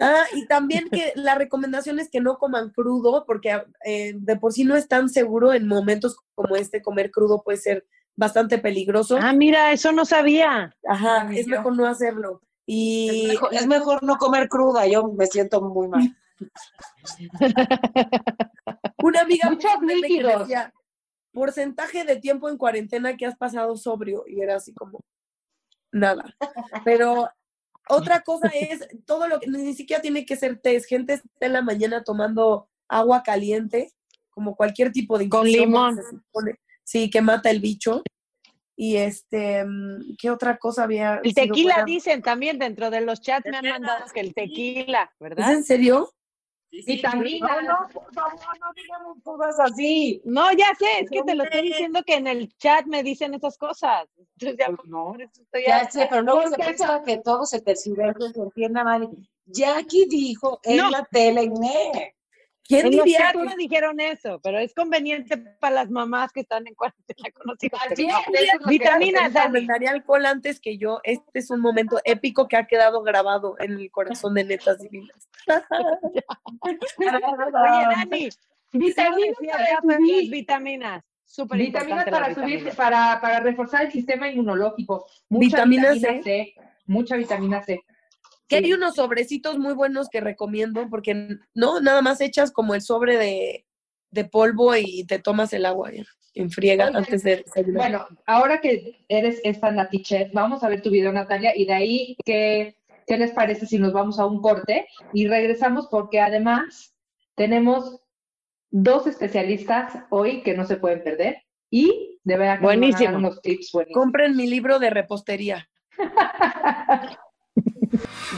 [0.00, 4.52] Ah, y también que la recomendación es que no coman crudo, porque eh, de por
[4.52, 9.18] sí no es tan seguro en momentos como este comer crudo puede ser bastante peligroso.
[9.20, 10.74] Ah, mira, eso no sabía.
[10.86, 12.40] Ajá, es mejor no hacerlo.
[12.66, 16.16] Y Es mejor, es mejor no comer cruda, yo me siento muy mal.
[19.02, 20.40] Una amiga Muchos líquidos.
[20.40, 20.72] decía,
[21.32, 24.24] porcentaje de tiempo en cuarentena que has pasado sobrio.
[24.26, 25.00] Y era así como,
[25.90, 26.34] nada.
[26.84, 27.28] Pero
[27.88, 30.88] otra cosa es, todo lo que, ni siquiera tiene que ser test.
[30.88, 33.92] Gente está en la mañana tomando agua caliente,
[34.30, 36.00] como cualquier tipo de Con limón.
[36.84, 38.02] Sí, que mata el bicho.
[38.76, 41.20] Y este, mm, ¿qué otra cosa había?
[41.22, 41.84] El tequila buena?
[41.84, 45.52] dicen también dentro de los chats me han mandado que el tequila, ¿Es ¿verdad?
[45.52, 46.10] en serio?
[46.70, 47.50] Vitaminas.
[47.64, 50.22] No, no, por favor, no digamos cosas así.
[50.24, 53.34] No, ya sé, es que te lo estoy diciendo que en el chat me dicen
[53.34, 54.06] esas cosas.
[54.40, 58.40] Entonces ya, eso estoy Ya sé, pero luego se piensa que todo se tergiversa, se
[58.40, 59.10] entienda mal.
[59.44, 60.88] Jackie dijo en No.
[60.90, 62.14] la tele, "Ne".
[62.72, 66.40] ¿Quién En los diría que- me dijeron eso, pero es conveniente para las mamás que
[66.40, 67.80] están en cuarentena con los hijos.
[67.84, 68.18] Así pero no.
[68.18, 69.32] es, eso es lo que Vitaminas.
[69.32, 69.86] Dani.
[69.86, 71.00] alcohol antes que yo.
[71.04, 75.28] Este es un momento épico que ha quedado grabado en el corazón de netas divinas.
[76.60, 76.82] Oye,
[77.96, 78.28] Dani,
[78.72, 80.30] Vitaminas para subir.
[80.30, 81.04] vitaminas.
[81.24, 82.76] Súper Vitaminas importante para subir, vitaminas.
[82.76, 85.06] para, para reforzar el sistema inmunológico.
[85.30, 86.54] Mucha Vitamina vitamina C.
[86.86, 87.80] Mucha vitamina C.
[88.60, 92.82] Que hay unos sobrecitos muy buenos que recomiendo porque no, nada más echas como el
[92.82, 93.66] sobre de,
[94.10, 97.90] de polvo y te tomas el agua ya, en friega Oigan, antes de desayunar.
[97.90, 101.72] Bueno, ahora que eres esta Nati Chef, vamos a ver tu video, Natalia, y de
[101.72, 105.88] ahí, ¿qué, ¿qué les parece si nos vamos a un corte y regresamos?
[105.90, 106.94] Porque además
[107.34, 108.00] tenemos
[108.70, 112.86] dos especialistas hoy que no se pueden perder y de verdad que nos van a
[112.86, 113.18] dar Buenísimo.
[113.18, 114.02] unos tips buenísimos.
[114.02, 115.68] Compren mi libro de repostería.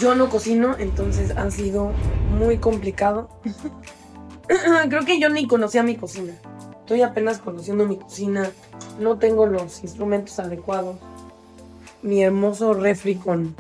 [0.01, 1.93] Yo no cocino, entonces ha sido
[2.39, 3.29] muy complicado.
[4.89, 6.35] Creo que yo ni conocía mi cocina.
[6.81, 8.51] Estoy apenas conociendo mi cocina.
[9.01, 10.97] No tengo los instrumentos adecuados.
[12.03, 13.55] Mi hermoso refri con...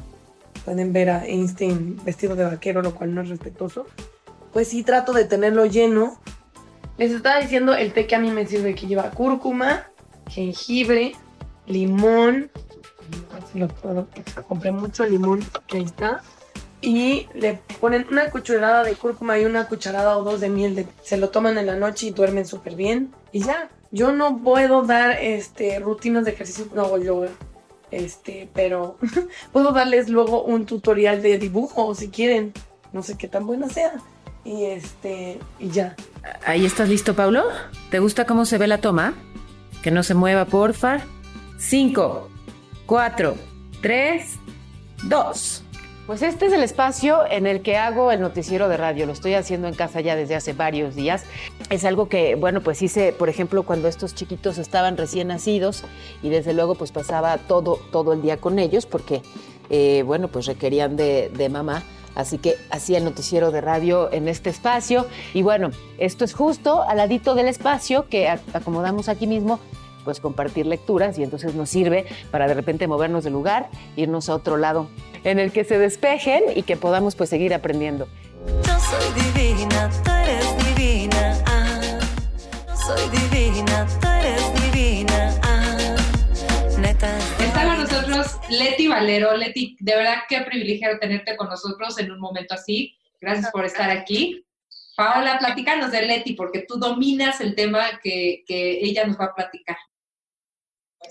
[0.64, 3.86] Pueden ver a Einstein vestido de vaquero, lo cual no es respetuoso.
[4.52, 6.18] Pues sí, trato de tenerlo lleno.
[6.96, 9.86] Les estaba diciendo el té que a mí me sirve, que lleva cúrcuma,
[10.28, 11.12] jengibre,
[11.66, 12.50] limón.
[13.54, 14.06] Lo puedo-
[14.48, 16.22] Compré mucho limón, que ahí está.
[16.80, 20.74] Y le ponen una cucharada de cúrcuma y una cucharada o dos de miel.
[20.74, 23.12] De, se lo toman en la noche y duermen súper bien.
[23.32, 27.28] Y ya, yo no puedo dar este, rutinas de ejercicio, no hago yoga.
[27.90, 28.98] Este, pero
[29.52, 32.52] puedo darles luego un tutorial de dibujo si quieren.
[32.92, 33.94] No sé qué tan buena sea.
[34.44, 35.96] Y este, y ya.
[36.44, 37.44] Ahí estás listo, Pablo.
[37.90, 39.14] ¿Te gusta cómo se ve la toma?
[39.82, 41.00] Que no se mueva, porfa.
[41.56, 42.28] Cinco,
[42.86, 43.36] cuatro,
[43.80, 44.38] tres,
[45.04, 45.62] dos.
[46.06, 49.06] Pues este es el espacio en el que hago el noticiero de radio.
[49.06, 51.24] Lo estoy haciendo en casa ya desde hace varios días.
[51.70, 55.82] Es algo que, bueno, pues hice, por ejemplo, cuando estos chiquitos estaban recién nacidos
[56.22, 59.22] y desde luego pues pasaba todo, todo el día con ellos porque,
[59.70, 61.82] eh, bueno, pues requerían de, de mamá.
[62.14, 65.06] Así que hacía el noticiero de radio en este espacio.
[65.32, 69.58] Y bueno, esto es justo al ladito del espacio que acomodamos aquí mismo,
[70.04, 74.34] pues compartir lecturas y entonces nos sirve para de repente movernos de lugar, irnos a
[74.34, 74.88] otro lado
[75.24, 78.06] en el que se despejen y que podamos pues seguir aprendiendo.
[78.66, 81.42] Yo soy divina, tú eres divina.
[81.46, 81.80] Ah,
[82.68, 85.34] yo soy divina, tú eres divina.
[85.42, 85.96] Ah,
[86.78, 87.18] neta.
[87.38, 89.34] Está con nosotros Leti Valero.
[89.36, 92.94] Leti, de verdad qué privilegio tenerte con nosotros en un momento así.
[93.20, 94.44] Gracias por estar aquí.
[94.96, 99.34] Paola, platícanos de Leti, porque tú dominas el tema que, que ella nos va a
[99.34, 99.76] platicar.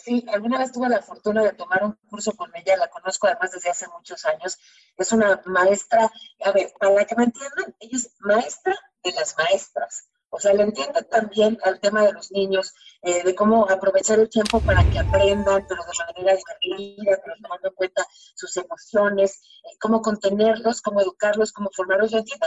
[0.04, 3.54] Sí, alguna vez tuve la fortuna de tomar un curso con ella, la conozco además
[3.54, 4.60] desde hace muchos años.
[4.98, 6.12] Es una maestra,
[6.44, 10.10] a ver, para que me entiendan, ella es maestra de las maestras.
[10.30, 14.28] O sea, le entiende también al tema de los niños, eh, de cómo aprovechar el
[14.28, 19.78] tiempo para que aprendan, pero de manera divertida, pero tomando en cuenta sus emociones, eh,
[19.80, 22.12] cómo contenerlos, cómo educarlos, cómo formarlos.
[22.12, 22.46] Yo entiendo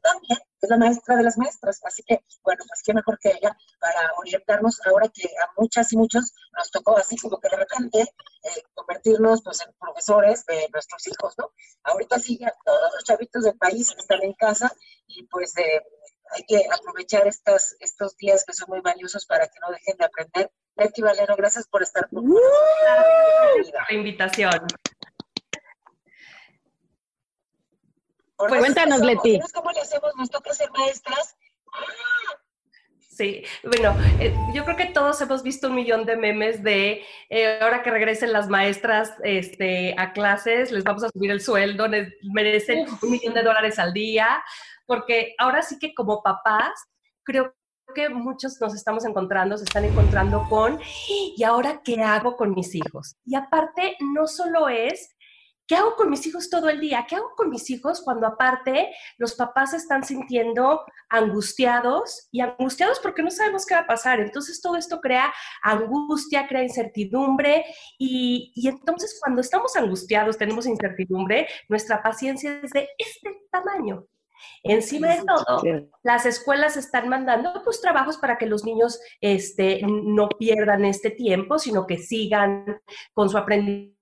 [0.00, 1.80] también es la maestra de las maestras.
[1.84, 5.96] Así que, bueno, pues qué mejor que ella para orientarnos ahora que a muchas y
[5.96, 11.06] muchos nos tocó así como que de repente eh, convertirnos pues en profesores de nuestros
[11.06, 11.52] hijos, ¿no?
[11.84, 14.72] Ahorita sí ya todos los chavitos del país están en casa
[15.06, 15.82] y pues eh,
[16.32, 20.04] hay que aprovechar estas, estos días que son muy valiosos para que no dejen de
[20.04, 20.50] aprender.
[20.76, 23.72] Leti Valero, gracias por estar con nosotros.
[23.72, 24.66] la invitación.
[28.40, 29.36] Ahora sí, Cuéntanos, ¿cómo- Leti.
[29.36, 30.16] ¿sabes ¿Cómo le hacemos?
[30.16, 31.36] Nos toca ser maestras.
[32.98, 37.58] Sí, bueno, eh, yo creo que todos hemos visto un millón de memes de eh,
[37.60, 42.14] ahora que regresen las maestras este, a clases, les vamos a subir el sueldo, les
[42.22, 44.42] merecen un millón de dólares al día,
[44.86, 46.72] porque ahora sí que como papás,
[47.22, 47.54] creo
[47.94, 50.80] que muchos nos estamos encontrando, se están encontrando con,
[51.36, 53.16] ¿y ahora qué hago con mis hijos?
[53.26, 55.14] Y aparte, no solo es
[55.70, 57.06] ¿Qué hago con mis hijos todo el día?
[57.08, 63.22] ¿Qué hago con mis hijos cuando aparte los papás están sintiendo angustiados y angustiados porque
[63.22, 64.18] no sabemos qué va a pasar?
[64.18, 67.64] Entonces todo esto crea angustia, crea incertidumbre
[68.00, 74.06] y, y entonces cuando estamos angustiados, tenemos incertidumbre, nuestra paciencia es de este tamaño.
[74.64, 75.62] Encima de todo,
[76.02, 81.60] las escuelas están mandando pues trabajos para que los niños este, no pierdan este tiempo,
[81.60, 82.80] sino que sigan
[83.14, 83.99] con su aprendizaje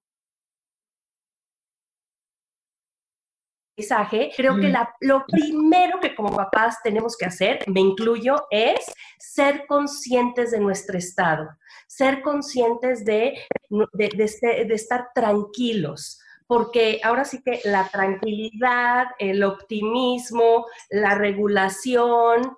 [4.37, 4.73] creo que Mm.
[4.73, 8.81] la- lo primero que como papás tenemos que hacer, me incluyo, es
[9.19, 11.49] ser conscientes de nuestro estado,
[11.87, 13.39] ser conscientes de,
[13.71, 16.21] de, de este- de estar tranquilos.
[16.47, 22.57] Porque ahora sí que la tranquilidad, el optimismo, la regulación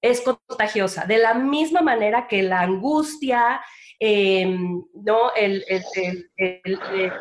[0.00, 1.04] es contagiosa.
[1.06, 3.60] De la misma manera que la angustia,
[3.98, 5.32] em, ¿no?
[5.34, 7.12] el, el- el- el- el-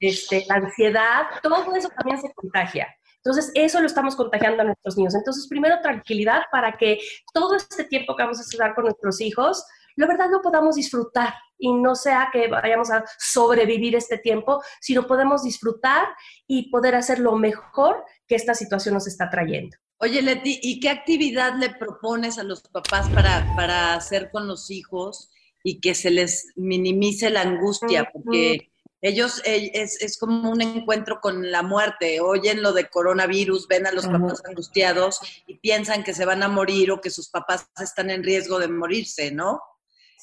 [0.00, 2.88] este, la ansiedad, todo eso también se contagia.
[3.22, 5.14] Entonces, eso lo estamos contagiando a nuestros niños.
[5.14, 6.98] Entonces, primero, tranquilidad para que
[7.34, 9.62] todo este tiempo que vamos a estar con nuestros hijos,
[9.96, 15.06] la verdad lo podamos disfrutar y no sea que vayamos a sobrevivir este tiempo, sino
[15.06, 16.08] podemos disfrutar
[16.46, 19.76] y poder hacer lo mejor que esta situación nos está trayendo.
[19.98, 24.70] Oye, Leti, ¿y qué actividad le propones a los papás para, para hacer con los
[24.70, 25.30] hijos
[25.62, 28.08] y que se les minimice la angustia?
[28.10, 28.69] Porque
[29.02, 33.86] ellos eh, es, es como un encuentro con la muerte, oyen lo de coronavirus, ven
[33.86, 37.68] a los papás angustiados y piensan que se van a morir o que sus papás
[37.80, 39.60] están en riesgo de morirse, ¿no?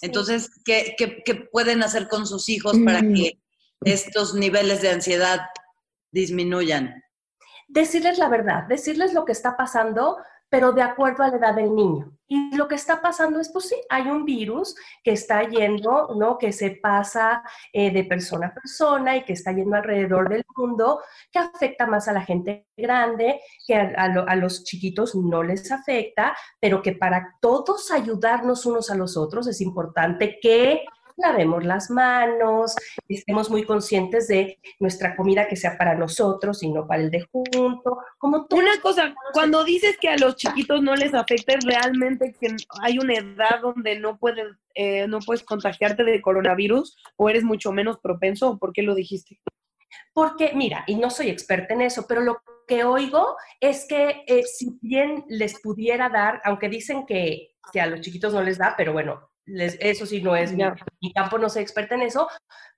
[0.01, 3.15] Entonces, ¿qué, qué, qué pueden hacer con sus hijos para Mm.
[3.15, 3.39] que
[3.83, 5.41] estos niveles de ansiedad
[6.11, 7.03] disminuyan?
[7.67, 10.17] decirles la verdad, decirles lo que está pasando,
[10.49, 12.11] pero de acuerdo a la edad del niño.
[12.29, 16.37] Y lo que está pasando es, pues sí, hay un virus que está yendo, ¿no?
[16.37, 21.01] Que se pasa eh, de persona a persona y que está yendo alrededor del mundo,
[21.31, 25.41] que afecta más a la gente grande, que a, a lo- a los chiquitos no
[25.41, 30.83] les afecta, pero que para todos ayudarnos unos a los otros es importante que
[31.17, 32.75] lavemos las manos,
[33.09, 37.27] estemos muy conscientes de nuestra comida que sea para nosotros y no para el de
[37.31, 37.97] junto.
[38.17, 42.55] Como Una cosa, cuando dices que a los chiquitos no les afecta, es realmente que
[42.81, 47.71] hay una edad donde no puedes, eh, no puedes contagiarte de coronavirus o eres mucho
[47.71, 49.39] menos propenso, ¿o por qué lo dijiste?
[50.13, 54.43] Porque, mira, y no soy experta en eso, pero lo que oigo es que eh,
[54.43, 58.75] si bien les pudiera dar, aunque dicen que, que a los chiquitos no les da,
[58.77, 60.63] pero bueno, les- eso sí no es mi,
[61.01, 62.29] mi campo, no soy experta en eso,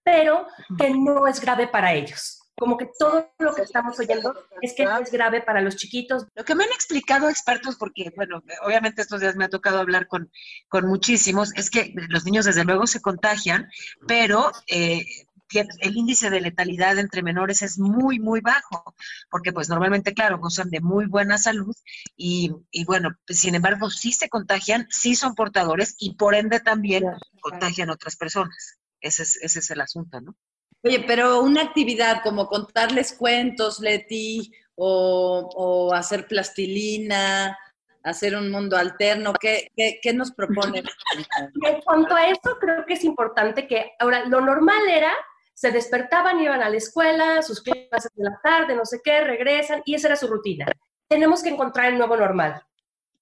[0.03, 2.38] pero que no es grave para ellos.
[2.58, 6.25] Como que todo lo que estamos oyendo es que no es grave para los chiquitos.
[6.36, 10.08] Lo que me han explicado expertos, porque, bueno, obviamente estos días me ha tocado hablar
[10.08, 10.29] con,
[10.67, 13.69] con muchísimos, es que los niños desde luego se contagian,
[14.10, 15.05] pero eh,
[15.52, 18.96] el índice de letalidad entre menores es muy, muy bajo,
[19.30, 21.76] porque pues normalmente, claro, gozan de muy buena salud
[22.16, 26.60] y, y bueno, pues, sin embargo, sí se contagian, sí son portadores y por ende
[26.60, 27.04] también
[27.42, 28.78] contagian a otras personas.
[29.02, 30.36] Ese es, ese es el asunto, ¿no?
[30.84, 37.58] Oye, pero una actividad como contarles cuentos, Leti, o, o hacer plastilina,
[38.04, 40.86] hacer un mundo alterno, ¿qué, qué, qué nos proponen?
[41.66, 45.12] En cuanto a eso, creo que es importante que ahora lo normal era,
[45.60, 49.82] se despertaban, iban a la escuela, sus clases de la tarde, no sé qué, regresan
[49.84, 50.65] y esa era su rutina.
[51.10, 52.63] Tenemos que encontrar el nuevo normal.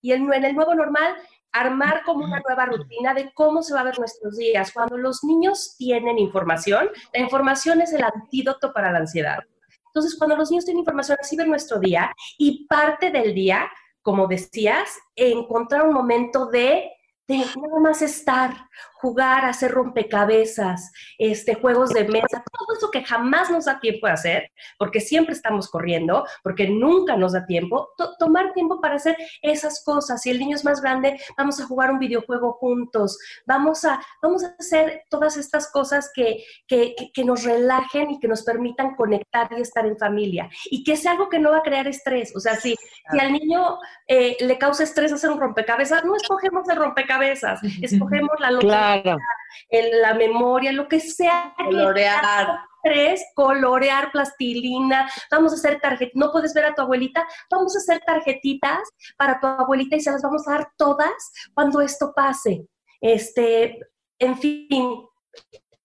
[0.03, 1.15] Y el- en el nuevo normal,
[1.51, 4.71] armar como una nueva rutina de cómo se va a ver nuestros días.
[4.71, 9.39] Cuando los niños tienen información, la información es el antídoto para la ansiedad.
[9.87, 13.67] Entonces, cuando los niños tienen información, ven nuestro día y parte del día,
[14.03, 16.91] como decías, encontrar un momento de,
[17.27, 18.51] de nada más estar,
[18.99, 24.13] jugar, hacer rompecabezas, este, juegos de mesa, todo eso que jamás nos da tiempo de
[24.13, 29.15] hacer, porque siempre estamos corriendo, porque nunca nos da tiempo, to- tomar tiempo para hacer
[29.41, 30.21] esas cosas.
[30.21, 34.43] Si el niño es más grande, vamos a jugar un videojuego juntos, vamos a, vamos
[34.43, 38.95] a hacer todas estas cosas que, que, que- que nos relajen y que nos permitan
[38.95, 40.49] conectar y estar en familia.
[40.71, 42.35] Y que sea algo que no va a crear estrés.
[42.35, 42.75] O sea, si,
[43.11, 48.31] si al niño eh, le causa estrés hacer un rompecabezas, no escogemos el rompecabezas, escogemos
[48.39, 48.86] la lotería, Claro.
[48.95, 51.53] En la memoria, lo que sea.
[51.57, 52.59] Colorear.
[52.83, 57.79] Estrés, colorear, plastilina, vamos a hacer tarjetitas, no puedes ver a tu abuelita, vamos a
[57.79, 58.79] hacer tarjetitas
[59.17, 61.11] para tu abuelita y se las vamos a dar todas
[61.53, 62.65] cuando esto pase.
[63.01, 63.79] Este,
[64.19, 65.05] en fin,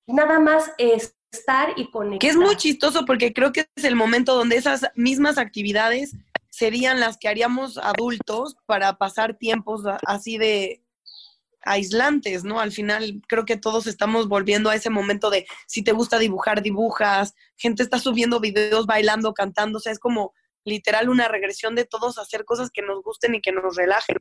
[0.06, 2.18] nada más es estar y conectar.
[2.20, 6.14] Que es muy chistoso porque creo que es el momento donde esas mismas actividades
[6.50, 10.81] serían las que haríamos adultos para pasar tiempos así de,
[11.64, 12.60] aislantes, ¿no?
[12.60, 16.62] Al final creo que todos estamos volviendo a ese momento de si te gusta dibujar,
[16.62, 20.32] dibujas, gente está subiendo videos bailando, cantando, o sea, es como
[20.64, 24.18] literal una regresión de todos hacer cosas que nos gusten y que nos relajen.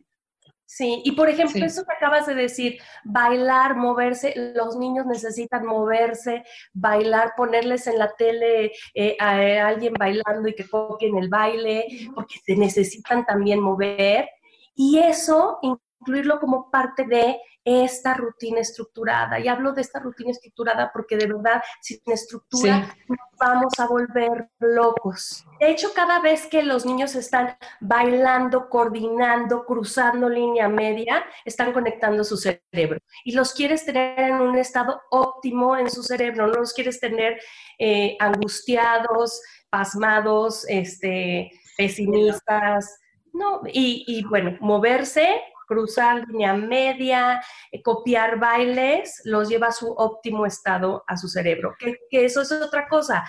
[0.74, 6.46] Sí, y por ejemplo, eso que acabas de decir, bailar, moverse, los niños necesitan moverse,
[6.72, 12.36] bailar, ponerles en la tele eh, a alguien bailando y que copien el baile, porque
[12.46, 14.30] se necesitan también mover.
[14.74, 15.60] Y eso,
[16.02, 19.40] incluirlo como parte de esta rutina estructurada.
[19.40, 24.50] Y hablo de esta rutina estructurada porque de verdad, sin estructura, nos vamos a volver
[24.60, 25.46] locos.
[25.60, 32.24] De hecho, cada vez que los niños están bailando, coordinando, cruzando línea media, están conectando
[32.24, 33.00] su cerebro.
[33.24, 37.40] Y los quieres tener en un estado óptimo en su cerebro, no los quieres tener
[37.78, 42.98] eh, angustiados, pasmados, este, pesimistas.
[43.34, 49.90] No, y, y bueno, moverse cruzar línea media, eh, copiar bailes, los lleva a su
[49.90, 51.76] óptimo estado a su cerebro.
[51.80, 53.24] Que, eso es otra cosa.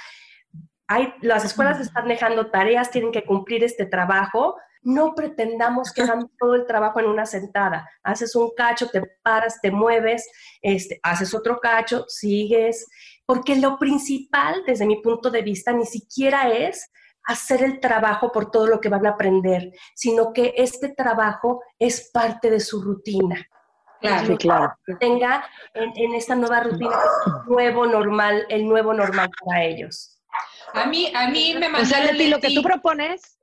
[0.88, 4.56] Hay, las escuelas están dejando tareas, tienen que cumplir este trabajo.
[4.82, 7.88] No pretendamos que hagan todo el trabajo en una sentada.
[8.02, 10.28] Haces un cacho, te paras, te mueves,
[10.62, 12.88] este, haces otro cacho, sigues.
[13.24, 16.90] Porque lo principal, desde mi punto de vista, ni siquiera es
[17.24, 22.10] hacer el trabajo por todo lo que van a aprender, sino que este trabajo es
[22.12, 23.46] parte de su rutina.
[24.00, 24.74] Claro, claro.
[24.84, 30.20] Que tenga en, esta nueva rutina el nuevo normal, el nuevo normal para ellos.
[30.74, 31.86] A mí, a mí me mandaron.
[31.86, 33.38] O sea, Leti, lo que tú propones.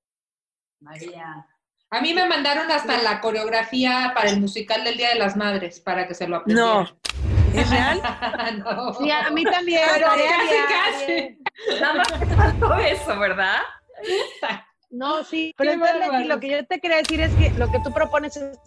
[0.82, 1.48] María.
[1.92, 5.80] A mí me mandaron hasta la coreografía para el musical del Día de las Madres,
[5.80, 6.84] para que se lo aprendieran.
[6.84, 7.39] No.
[7.54, 8.02] ¿Es real?
[8.66, 8.94] no.
[8.94, 9.82] Sí, a mí también.
[9.94, 11.80] Pero tarea casi, casi.
[11.82, 13.58] Nada más te faltó eso, ¿verdad?
[14.90, 17.92] No, sí, pero entonces, lo que yo te quería decir es que lo que tú
[17.94, 18.58] propones es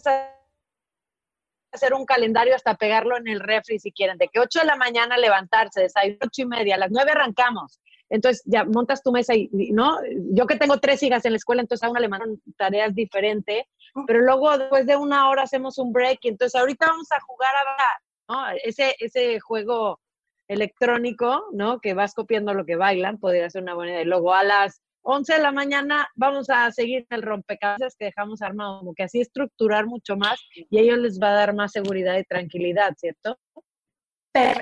[1.71, 4.75] hacer un calendario hasta pegarlo en el refri si quieren, de que 8 de la
[4.75, 7.81] mañana levantarse, desayuno 8 y media, a las 9 arrancamos.
[8.09, 9.97] Entonces ya montas tu mesa y, y, ¿no?
[10.31, 13.65] Yo que tengo tres hijas en la escuela, entonces a una le mandan tareas diferentes,
[14.05, 17.51] pero luego después de una hora hacemos un break y entonces ahorita vamos a jugar
[17.55, 18.49] a, ¿no?
[18.63, 19.99] Ese, ese juego
[20.47, 21.79] electrónico, ¿no?
[21.79, 24.01] Que vas copiando lo que bailan, podría ser una buena idea.
[24.01, 28.41] Y luego a las 11 de la mañana vamos a seguir el rompecabezas que dejamos
[28.41, 31.73] armado, como que así estructurar mucho más y a ellos les va a dar más
[31.73, 33.37] seguridad y tranquilidad, ¿cierto?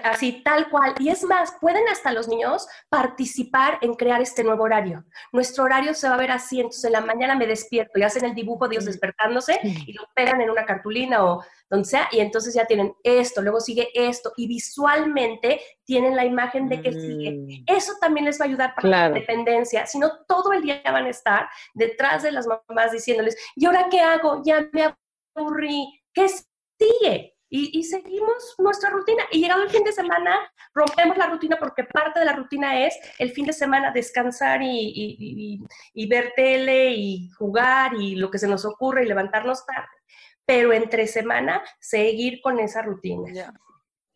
[0.03, 0.95] Así, tal cual.
[0.99, 5.05] Y es más, pueden hasta los niños participar en crear este nuevo horario.
[5.31, 8.25] Nuestro horario se va a ver así, entonces en la mañana me despierto y hacen
[8.25, 12.19] el dibujo de ellos despertándose y lo pegan en una cartulina o donde sea, y
[12.19, 17.63] entonces ya tienen esto, luego sigue esto, y visualmente tienen la imagen de que sigue.
[17.65, 19.13] Eso también les va a ayudar para Claro.
[19.13, 23.37] la independencia, si no todo el día van a estar detrás de las mamás diciéndoles,
[23.55, 24.41] ¿y ahora qué hago?
[24.43, 24.93] Ya me
[25.33, 27.37] aburrí, ¿qué sigue?
[27.53, 29.23] Y, y seguimos nuestra rutina.
[29.29, 30.39] Y llegado el fin de semana,
[30.73, 34.67] rompemos la rutina porque parte de la rutina es el fin de semana descansar y,
[34.69, 35.59] y- y-
[35.93, 39.89] y ver tele y jugar y lo que se nos ocurre y levantarnos tarde.
[40.45, 43.29] Pero entre semana, seguir con esa rutina.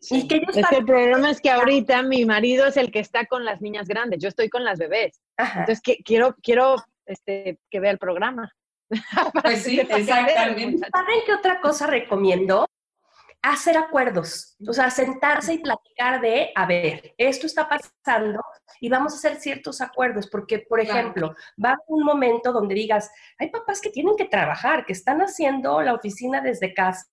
[0.10, 3.00] Y que ellos Es que el problema es que ahorita mi marido es el que
[3.00, 5.20] está con las niñas grandes, yo estoy con las bebés.
[5.38, 8.50] Entonces que, quiero, quiero este, que vea el programa.
[9.44, 10.88] Pues sí, exactamente.
[10.94, 12.68] ¿Saben qué otra cosa recomiendo?
[13.48, 18.42] Hacer acuerdos, o sea, sentarse y platicar de, a ver, esto está pasando
[18.82, 21.00] y vamos a hacer ciertos acuerdos, porque, por Claro.
[21.00, 25.80] ejemplo, va un momento donde digas, hay papás que tienen que trabajar, que están haciendo
[25.84, 27.06] la oficina desde casa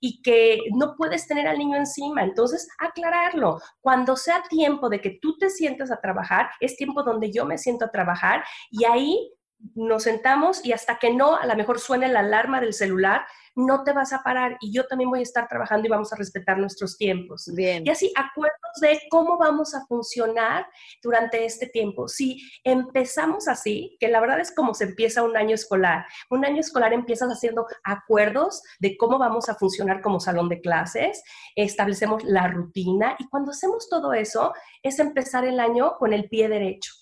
[0.00, 2.24] y que no puedes tener al niño encima.
[2.24, 3.60] Entonces, aclararlo.
[3.80, 7.58] Cuando sea tiempo de que tú te sientas a trabajar, es tiempo donde yo me
[7.58, 9.32] siento a trabajar y ahí
[9.74, 13.22] nos sentamos y hasta que no, a lo mejor suene la alarma del celular,
[13.58, 16.16] no te vas a parar y yo también voy a estar trabajando y vamos a
[16.16, 17.50] respetar nuestros tiempos.
[17.54, 17.84] Bien.
[17.84, 20.66] Y así, acuerdos de cómo vamos a funcionar
[21.02, 22.06] durante este tiempo.
[22.06, 26.06] Si empezamos así, que la verdad es como se empieza un año escolar.
[26.30, 31.22] Un año escolar empiezas haciendo acuerdos de cómo vamos a funcionar como salón de clases,
[31.56, 36.48] establecemos la rutina y cuando hacemos todo eso es empezar el año con el pie
[36.48, 36.92] derecho.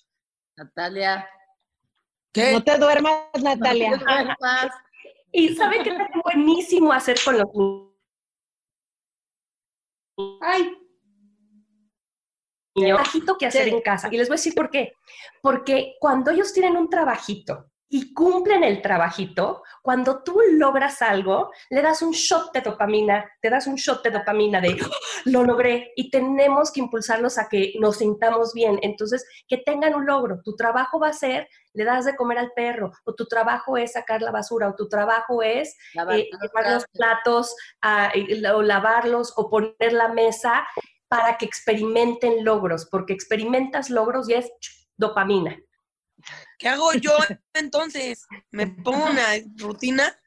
[0.57, 1.29] Natalia.
[2.37, 3.90] No te duermas, Natalia.
[3.90, 4.69] No te duermas.
[5.33, 7.92] Y ¿saben qué es buenísimo hacer con los niños?
[10.40, 10.77] Ay.
[12.75, 14.08] Trabajito que hacer en casa.
[14.13, 14.92] Y les voy a decir por qué.
[15.42, 21.83] Porque cuando ellos tienen un trabajito y cumplen el trabajito, cuando tú logras algo, le
[21.83, 24.91] das un shot de dopamina, te das un shot de dopamina de "Oh,
[25.27, 28.79] lo logré y tenemos que impulsarlos a que nos sintamos bien.
[28.83, 30.41] Entonces, que tengan un logro.
[30.43, 33.93] Tu trabajo va a ser, le das de comer al perro, o tu trabajo es
[33.93, 38.45] sacar la basura, o tu trabajo es Lavar eh, los llevar los platos, a- y-
[38.47, 40.67] o lavarlos, o poner la mesa
[41.09, 44.51] para que experimenten logros, porque experimentas logros y es
[44.97, 45.57] dopamina.
[46.59, 47.13] ¿Qué hago yo
[47.54, 48.27] entonces?
[48.50, 49.25] ¿Me pongo una
[49.57, 50.19] rutina?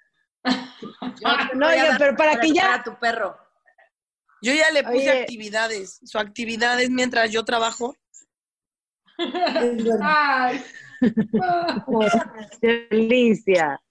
[1.56, 3.38] No, oigan, pero para que ya- A tu perro.
[4.42, 5.22] Yo ya le puse Oye.
[5.22, 6.00] actividades.
[6.06, 7.96] Su actividad es mientras yo trabajo.
[10.02, 10.64] Ay.
[12.62, 13.82] Delicia.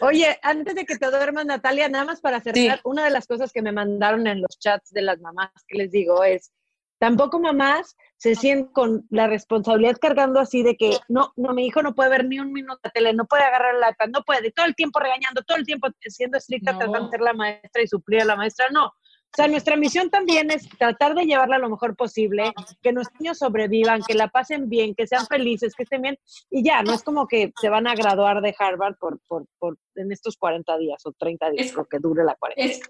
[0.00, 3.52] Oye, antes de que te duermas, Natalia, nada más para cerrar, una de las cosas
[3.52, 6.52] que me mandaron en los chats de las mamás que les digo es,
[7.00, 11.82] tampoco mamás se sienten con la responsabilidad cargando así de que no, no, mi hijo
[11.82, 14.52] no puede ver ni un minuto de tele, no puede agarrar el iPad, no puede,
[14.52, 17.88] todo el tiempo regañando, todo el tiempo siendo estricta, tratando de ser la maestra y
[17.88, 18.84] suplir a la maestra, no.
[18.86, 23.38] O sea, nuestra misión también es tratar de llevarla lo mejor posible, que nuestros niños
[23.38, 26.18] sobrevivan, que la pasen bien, que sean felices, que estén bien,
[26.50, 29.78] y ya, no es como que se van a graduar de Harvard por, por, por
[29.94, 32.70] en estos 40 días o 30 días, lo que dure la cuarentena.
[32.70, 32.80] Es,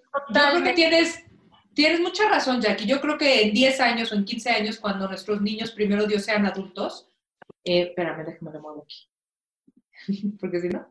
[0.73, 1.25] tienes,
[1.75, 2.87] tienes mucha razón, Jackie.
[2.87, 6.25] Yo creo que en 10 años o en 15 años, cuando nuestros niños, primero Dios,
[6.25, 7.09] sean adultos,
[7.65, 9.09] eh, espérame, déjame lo muevo aquí.
[10.41, 10.87] Porque si no.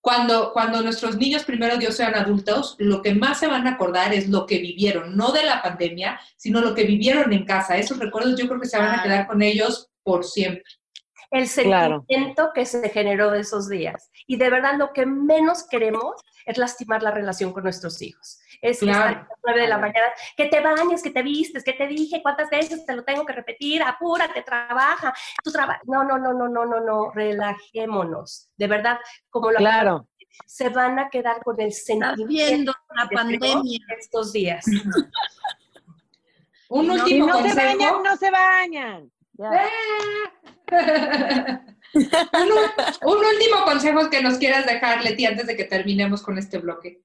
[0.00, 4.14] Cuando, cuando nuestros niños, primero Dios, sean adultos, lo que más se van a acordar
[4.14, 7.76] es lo que vivieron, no de la pandemia, sino lo que vivieron en casa.
[7.76, 10.62] Esos recuerdos yo creo que se van a quedar con ellos por siempre.
[11.32, 12.04] el Claro.
[12.06, 14.10] sentimiento que se generó de esos días.
[14.28, 16.14] Y de verdad lo que menos queremos
[16.44, 18.38] es lastimar la relación con nuestros hijos.
[18.60, 18.98] Es Claro.
[18.98, 21.86] estar a las 9 de la mañana, que te bañes, que te vistes, que te
[21.86, 25.80] dije cuántas veces te lo tengo que repetir, apúrate, trabaja, tu trabajo.
[25.86, 28.48] No, no, no, no, no, no, no, relajémonos.
[28.56, 28.98] De verdad,
[29.30, 30.08] como lo Claro.
[30.46, 33.80] se van a quedar con el sentimiento viendo la de pandemia.
[33.98, 34.64] estos días.
[36.68, 37.66] Un último no se consejo.
[37.78, 39.12] bañan, no se bañan.
[41.94, 46.58] Un, un último consejo que nos quieras dejar, Leti, antes de que terminemos con este
[46.58, 47.00] bloque.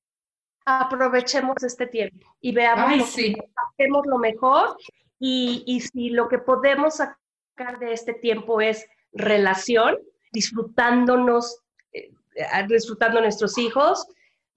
[0.80, 3.36] Aprovechemos este tiempo y veamos Ay, lo, sí.
[3.56, 4.78] saquemos lo mejor
[5.20, 9.98] y, y si lo que podemos sacar de este tiempo es relación,
[10.32, 11.60] disfrutándonos,
[11.94, 12.12] eh,
[12.68, 14.06] disfrutando a nuestros hijos,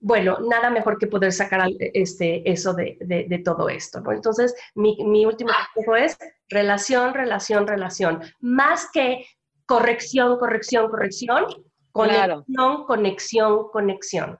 [0.00, 4.12] bueno, nada mejor que poder sacar al- este, eso de, de- de todo esto, ¿no?
[4.12, 8.20] Entonces, mi, mi último consejo es relación, relación, relación.
[8.40, 9.24] Más que
[9.66, 11.46] corrección, corrección, corrección,
[11.92, 12.44] Claro.
[12.44, 14.38] conexión, conexión, conexión.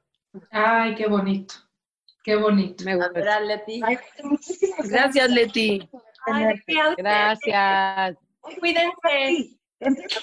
[0.51, 1.55] Ay, qué bonito.
[2.25, 2.83] Qué bonito.
[2.85, 3.41] Me gusta.
[3.41, 3.83] Leti.
[4.85, 5.89] Gracias, Leti.
[6.27, 7.05] Ay, ¿de qué a ustedes?
[7.05, 8.19] Gracias.
[8.41, 9.59] Cuídense.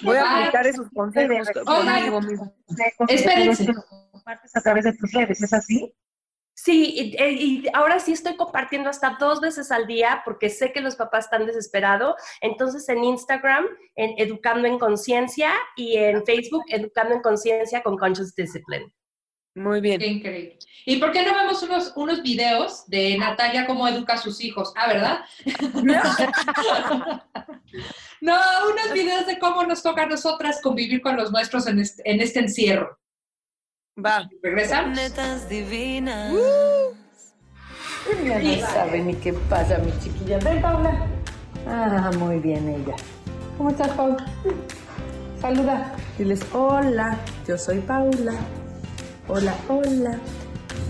[0.02, 1.48] Voy a aplicar esos consejos.
[3.08, 3.68] Espérense.
[4.12, 5.94] compartes a través de tus redes, ¿es así?
[6.56, 10.82] Sí, y, y ahora sí estoy compartiendo hasta dos veces al día porque sé que
[10.82, 12.16] los papás están desesperados.
[12.42, 18.36] Entonces en Instagram, en Educando en Conciencia y en Facebook, Educando en Conciencia con Conscious
[18.36, 18.92] Discipline.
[19.56, 20.00] Muy bien.
[20.00, 20.60] Qué increíble.
[20.86, 24.72] ¿Y por qué no vemos unos, unos videos de Natalia cómo educa a sus hijos?
[24.76, 25.22] Ah, ¿verdad?
[28.22, 28.22] no,
[28.72, 32.22] unos videos de cómo nos toca a nosotras convivir con los nuestros en este, en
[32.22, 32.98] este encierro.
[34.04, 34.30] Va.
[34.42, 34.96] ¿Regresamos?
[34.96, 36.32] Netas divinas.
[36.32, 37.02] No
[38.68, 40.40] sabe ni qué pasa, mi chiquilla.
[40.40, 41.06] Ven, Paula.
[41.68, 42.96] Ah, muy bien ella.
[43.58, 44.26] ¿Cómo estás, Paula?
[45.40, 45.94] Saluda.
[46.18, 48.34] Diles, hola, yo soy Paula.
[49.34, 50.20] Hola, hola.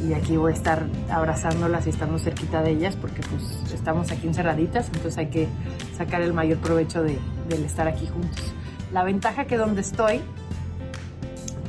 [0.03, 4.25] Y aquí voy a estar abrazándolas y estando cerquita de ellas porque pues estamos aquí
[4.25, 5.47] encerraditas, entonces hay que
[5.95, 7.19] sacar el mayor provecho de,
[7.49, 8.41] del estar aquí juntos.
[8.91, 10.21] La ventaja que donde estoy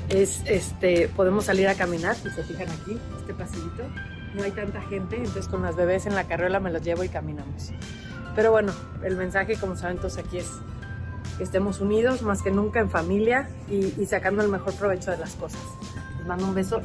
[0.08, 3.82] es, este, podemos salir a caminar, si se fijan aquí, este pasillito,
[4.34, 7.10] no hay tanta gente, entonces con las bebés en la carriola me los llevo y
[7.10, 7.70] caminamos.
[8.34, 8.72] Pero bueno,
[9.04, 10.48] el mensaje, como saben todos aquí es
[11.36, 15.18] que estemos unidos más que nunca en familia y, y sacando el mejor provecho de
[15.18, 15.60] las cosas.
[16.26, 16.80] Mando un beso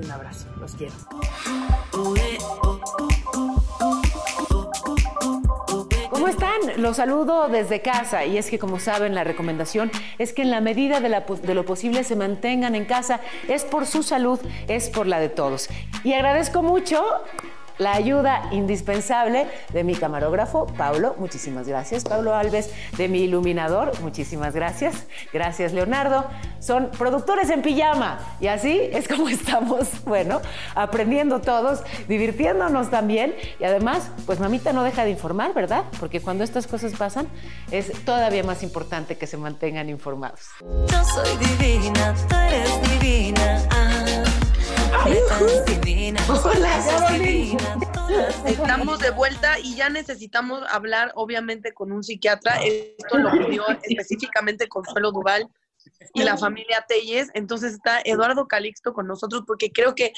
[0.00, 0.94] y un abrazo, los quiero.
[6.10, 6.60] ¿Cómo están?
[6.78, 10.60] Los saludo desde casa y es que como saben la recomendación es que en la
[10.60, 15.18] medida de lo posible se mantengan en casa, es por su salud, es por la
[15.20, 15.68] de todos.
[16.02, 17.02] Y agradezco mucho
[17.78, 21.14] la ayuda indispensable de mi camarógrafo, Pablo.
[21.18, 22.04] Muchísimas gracias.
[22.04, 23.98] Pablo Alves, de mi iluminador.
[24.00, 25.06] Muchísimas gracias.
[25.32, 26.24] Gracias, Leonardo.
[26.60, 28.18] Son productores en pijama.
[28.40, 30.40] Y así es como estamos, bueno,
[30.74, 33.34] aprendiendo todos, divirtiéndonos también.
[33.58, 35.84] Y además, pues mamita no deja de informar, ¿verdad?
[36.00, 37.26] Porque cuando estas cosas pasan,
[37.70, 40.40] es todavía más importante que se mantengan informados.
[40.60, 43.62] Yo soy divina, tú eres divina.
[43.70, 44.04] Ah,
[48.46, 52.62] Estamos de vuelta y ya necesitamos hablar, obviamente, con un psiquiatra.
[52.62, 55.48] Esto lo pidió específicamente Consuelo Duval
[56.12, 57.30] y la familia Telles.
[57.34, 60.12] Entonces está Eduardo Calixto con nosotros porque creo que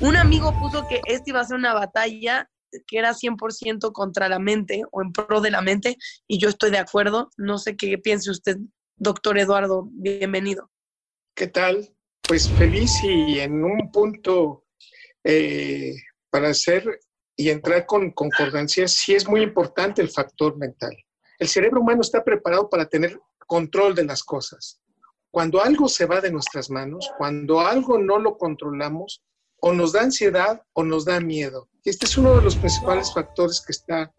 [0.00, 2.48] un amigo puso que esta iba a ser una batalla
[2.86, 6.70] que era 100% contra la mente o en pro de la mente y yo estoy
[6.70, 7.30] de acuerdo.
[7.36, 8.56] No sé qué piense usted,
[8.96, 9.88] doctor Eduardo.
[9.90, 10.70] Bienvenido.
[11.34, 11.94] ¿Qué tal?
[12.26, 14.64] Pues feliz y en un punto
[15.24, 15.94] eh,
[16.30, 17.00] para hacer
[17.36, 20.96] y entrar con concordancia, sí es muy importante el factor mental.
[21.38, 24.80] El cerebro humano está preparado para tener control de las cosas.
[25.30, 29.22] Cuando algo se va de nuestras manos, cuando algo no lo controlamos,
[29.64, 31.68] o nos da ansiedad o nos da miedo.
[31.84, 34.12] Este es uno de los principales factores que está,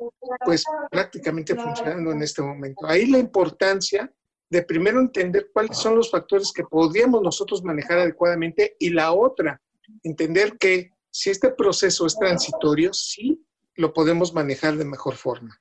[0.45, 2.87] pues, prácticamente funcionando en este momento.
[2.87, 4.11] Ahí la importancia
[4.49, 9.61] de primero entender cuáles son los factores que podríamos nosotros manejar adecuadamente y la otra,
[10.03, 13.43] entender que si este proceso es transitorio, sí
[13.75, 15.57] lo podemos manejar de mejor forma.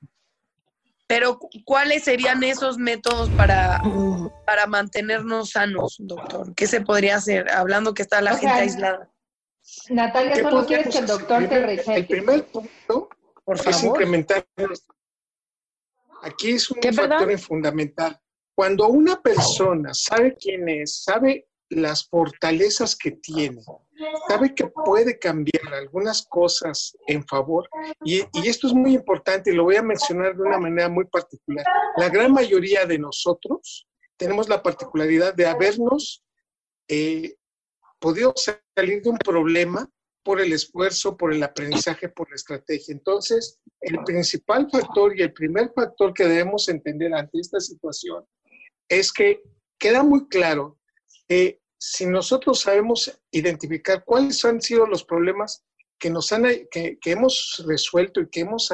[1.07, 3.81] Pero, ¿cuáles serían esos métodos para,
[4.45, 6.55] para mantenernos sanos, doctor?
[6.55, 7.51] ¿Qué se podría hacer?
[7.51, 9.09] Hablando que está la O gente sea, aislada.
[9.89, 11.65] Natalia, ¿Qué solo quieres que el doctor te hacer?
[11.65, 11.95] recete.
[11.99, 13.09] El primer punto
[13.43, 13.83] Por es favor.
[13.85, 14.45] incrementar.
[16.21, 17.39] Aquí es un ¿Qué, factor perdón?
[17.39, 18.19] fundamental.
[18.55, 23.61] Cuando una persona sabe quién es, sabe las fortalezas que tiene,
[24.27, 27.67] sabe que puede cambiar algunas cosas en favor,
[28.03, 31.05] y, y esto es muy importante y lo voy a mencionar de una manera muy
[31.05, 31.65] particular.
[31.97, 33.87] La gran mayoría de nosotros
[34.17, 36.23] tenemos la particularidad de habernos
[36.87, 37.35] eh,
[37.99, 39.89] podido salir de un problema
[40.23, 42.93] por el esfuerzo, por el aprendizaje, por la estrategia.
[42.93, 48.25] Entonces, el principal factor y el primer factor que debemos entender ante esta situación
[48.89, 49.41] es que
[49.79, 50.79] queda muy claro
[51.27, 55.63] que si nosotros sabemos identificar cuáles han sido los problemas
[55.99, 58.73] que, nos han, que, que hemos resuelto y que hemos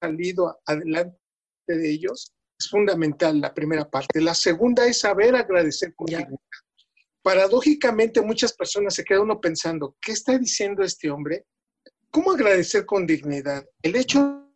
[0.00, 1.18] salido adelante
[1.66, 4.20] de ellos, es fundamental la primera parte.
[4.20, 6.38] La segunda es saber agradecer con dignidad
[7.28, 11.44] paradójicamente muchas personas se queda uno pensando, ¿qué está diciendo este hombre?
[12.10, 13.66] ¿Cómo agradecer con dignidad?
[13.82, 14.48] El hecho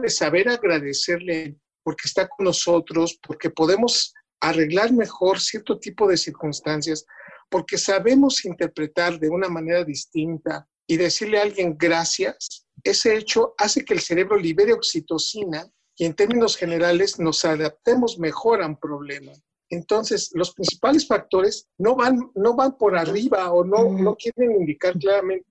[0.00, 7.06] de saber agradecerle porque está con nosotros, porque podemos arreglar mejor cierto tipo de circunstancias,
[7.48, 13.84] porque sabemos interpretar de una manera distinta y decirle a alguien gracias, ese hecho hace
[13.84, 19.32] que el cerebro libere oxitocina y en términos generales nos adaptemos mejor a un problema.
[19.70, 24.98] Entonces, los principales factores no van, no van por arriba o no, no quieren indicar
[24.98, 25.44] claramente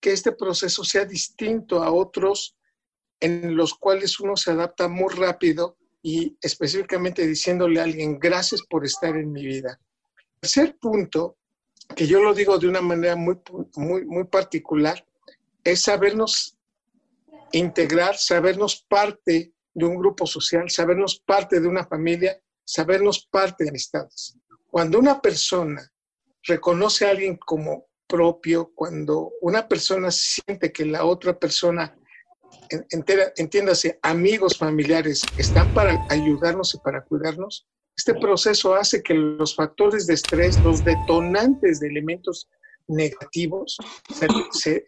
[0.00, 2.55] que este proceso sea distinto a otros
[3.20, 8.84] en los cuales uno se adapta muy rápido y específicamente diciéndole a alguien, gracias por
[8.84, 9.80] estar en mi vida.
[10.40, 11.36] Tercer punto,
[11.94, 13.38] que yo lo digo de una manera muy,
[13.76, 15.04] muy, muy particular,
[15.64, 16.56] es sabernos
[17.52, 23.70] integrar, sabernos parte de un grupo social, sabernos parte de una familia, sabernos parte de
[23.70, 24.36] amistades.
[24.70, 25.90] Cuando una persona
[26.42, 31.98] reconoce a alguien como propio, cuando una persona siente que la otra persona,
[32.90, 39.56] entera, entiéndase, amigos, familiares, están para ayudarnos y para cuidarnos, este proceso hace que los
[39.56, 42.48] factores de estrés, los detonantes de elementos
[42.88, 43.78] negativos,
[44.14, 44.86] se, se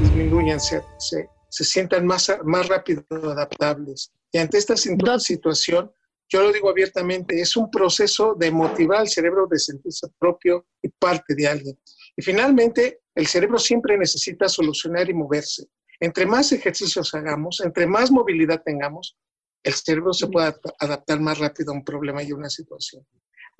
[0.00, 4.12] disminuyan, se, se, se, sientan más, más rápido adaptables.
[4.30, 5.90] Y ante esta situación,
[6.28, 10.88] yo lo digo abiertamente, es un proceso de motivar al cerebro de sentirse propio y
[10.88, 11.78] parte de alguien.
[12.16, 15.66] Y finalmente, el cerebro siempre necesita solucionar y moverse.
[16.04, 19.16] Entre más ejercicios hagamos, entre más movilidad tengamos,
[19.62, 23.06] el cerebro se puede adaptar más rápido a un problema y a una situación.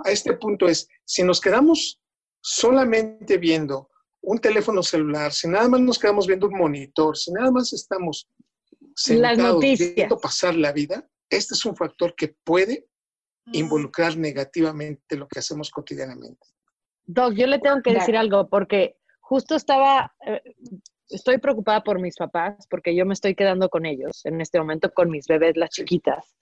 [0.04, 2.02] A este punto es, si nos quedamos
[2.42, 3.88] solamente viendo
[4.20, 8.28] un teléfono celular, si nada más nos quedamos viendo un monitor, si nada más estamos
[8.94, 12.86] sentados viendo pasar la vida, este es un factor que puede
[13.52, 16.46] involucrar negativamente lo que hacemos cotidianamente.
[17.06, 20.42] Doc, yo le tengo que decir algo porque justo estaba, eh,
[21.08, 24.92] estoy preocupada por mis papás porque yo me estoy quedando con ellos en este momento,
[24.92, 26.36] con mis bebés, las chiquitas.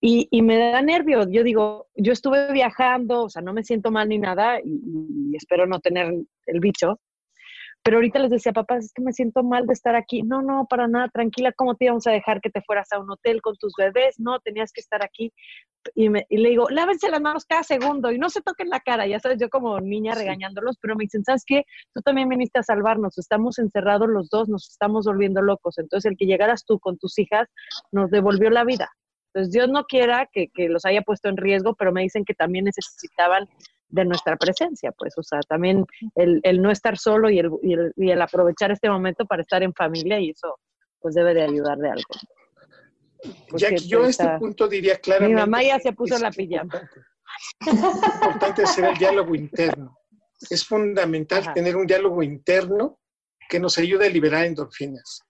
[0.00, 1.28] Y, y me da nervios.
[1.30, 4.80] Yo digo, yo estuve viajando, o sea, no me siento mal ni nada y,
[5.32, 6.12] y espero no tener
[6.46, 7.00] el bicho,
[7.86, 10.24] Pero ahorita les decía, papá, es que me siento mal de estar aquí.
[10.24, 13.08] No, no, para nada, tranquila, ¿cómo te íbamos a dejar que te fueras a un
[13.08, 14.18] hotel con tus bebés?
[14.18, 15.32] No, tenías que estar aquí.
[15.94, 18.80] Y, me, y le digo, lávense las manos cada segundo y no se toquen la
[18.80, 19.06] cara.
[19.06, 21.62] Ya sabes, yo como niña regañándolos, pero me dicen, ¿sabes qué?
[21.94, 25.78] Tú también viniste a salvarnos, estamos encerrados los dos, nos estamos volviendo locos.
[25.78, 27.46] Entonces, el que llegaras tú con tus hijas
[27.92, 28.90] nos devolvió la vida.
[29.32, 32.34] Entonces, Dios no quiera que, que los haya puesto en riesgo, pero me dicen que
[32.34, 33.48] también necesitaban
[33.88, 37.72] de nuestra presencia, pues, o sea, también el, el no estar solo y el, y,
[37.74, 40.58] el, y el aprovechar este momento para estar en familia y eso,
[41.00, 42.14] pues, debe de ayudar de algo.
[43.56, 45.34] Ya que yo a este punto diría claramente...
[45.34, 46.88] Mi mamá ya se puso la pijama.
[47.60, 49.96] Es importante hacer el diálogo interno.
[50.50, 51.54] Es fundamental Ajá.
[51.54, 53.00] tener un diálogo interno
[53.48, 55.22] que nos ayude a liberar endorfinas.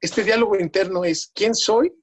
[0.00, 1.94] Este diálogo interno es quién soy,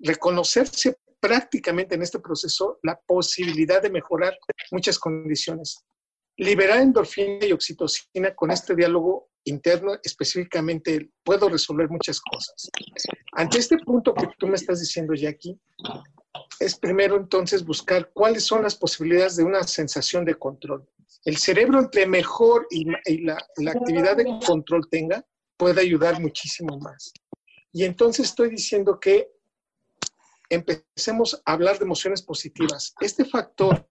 [0.00, 4.36] reconocerse prácticamente en este proceso la posibilidad de mejorar
[4.70, 5.82] muchas condiciones.
[6.36, 12.68] Liberar endorfina y oxitocina con este diálogo interno, específicamente, puedo resolver muchas cosas.
[13.32, 15.58] Ante este punto que tú me estás diciendo, Jackie,
[16.60, 20.86] es primero entonces buscar cuáles son las posibilidades de una sensación de control.
[21.24, 22.84] El cerebro, entre mejor y,
[23.22, 23.38] la
[23.70, 25.24] actividad de control tenga,
[25.56, 27.14] puede ayudar muchísimo más.
[27.72, 29.30] Y entonces estoy diciendo que
[30.48, 32.94] empecemos a hablar de emociones positivas.
[33.00, 33.88] Este factor,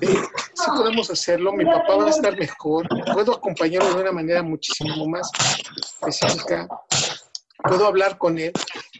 [0.00, 4.42] de si podemos hacerlo, mi papá va a estar mejor, puedo acompañarlo de una manera
[4.42, 5.30] muchísimo más
[6.00, 6.68] específica,
[7.62, 8.52] puedo hablar con él.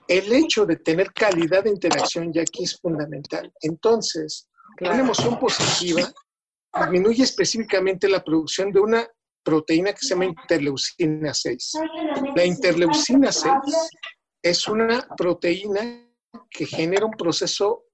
[0.08, 3.52] El hecho de tener calidad de interacción ya aquí es fundamental.
[3.60, 4.48] Entonces,
[4.80, 6.12] una emoción positiva
[6.80, 9.06] disminuye específicamente la producción de una
[9.42, 11.72] proteína que se llama interleucina 6.
[12.36, 13.52] La interleucina 6
[14.42, 16.11] es una proteína
[16.50, 17.84] que genera un proceso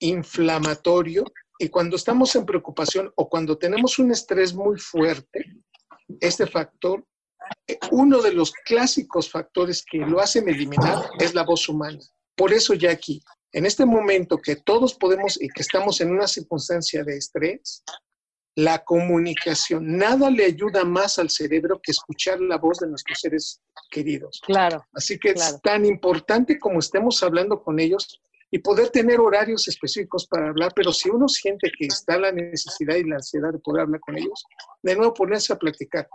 [0.00, 1.24] inflamatorio
[1.58, 5.44] y cuando estamos en preocupación o cuando tenemos un estrés muy fuerte,
[6.20, 7.04] este factor,
[7.66, 12.00] eh, uno de los clásicos factores que lo hacen eliminar es la voz humana.
[12.36, 13.22] Por eso ya aquí,
[13.52, 17.84] en este momento que todos podemos y que estamos en una circunstancia de estrés,
[18.54, 23.60] la comunicación, nada le ayuda más al cerebro que escuchar la voz de nuestros seres
[23.90, 24.40] queridos.
[24.44, 24.84] Claro.
[24.92, 25.56] Así que claro.
[25.56, 28.20] es tan importante como estemos hablando con ellos
[28.54, 32.96] y poder tener horarios específicos para hablar, pero si uno siente que está la necesidad
[32.96, 34.44] y la ansiedad de poder hablar con ellos,
[34.82, 36.06] de nuevo ponerse a platicar.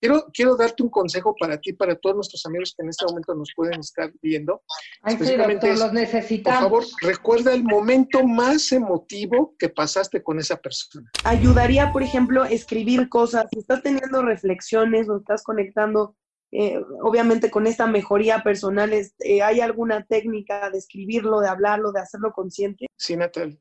[0.00, 3.34] Quiero, quiero darte un consejo para ti, para todos nuestros amigos que en este momento
[3.34, 4.62] nos pueden estar viendo.
[5.02, 6.60] Ay, sí, doctor, es, los necesitamos.
[6.60, 11.10] Por favor, recuerda el momento más emotivo que pasaste con esa persona.
[11.24, 13.46] ayudaría, por ejemplo, escribir cosas.
[13.52, 16.16] Si estás teniendo reflexiones o estás conectando,
[16.52, 21.92] eh, obviamente, con esta mejoría personal, es- eh, ¿hay alguna técnica de escribirlo, de hablarlo,
[21.92, 22.86] de hacerlo consciente?
[22.96, 23.58] Sí, Natal.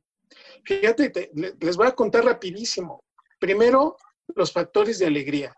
[0.65, 3.01] Fíjate, te- le- les voy a contar rapidísimo.
[3.39, 3.95] Primero,
[4.35, 5.55] los factores de alegría.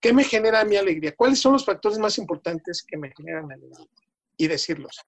[0.00, 1.14] ¿Qué me genera mi alegría?
[1.16, 3.86] ¿Cuáles son los factores más importantes que me generan alegría?
[4.36, 5.00] Y decirlos.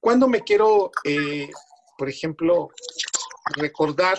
[0.00, 1.48] Cuando me quiero, eh,
[1.96, 2.68] por ejemplo,
[3.56, 4.18] recordar,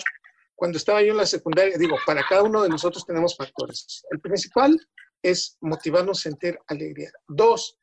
[0.56, 4.06] cuando estaba yo en la secundaria, digo, para cada uno de nosotros tenemos factores.
[4.12, 4.80] El principal
[5.22, 7.12] es motivarnos a sentir alegría.
[7.28, 7.78] Dos,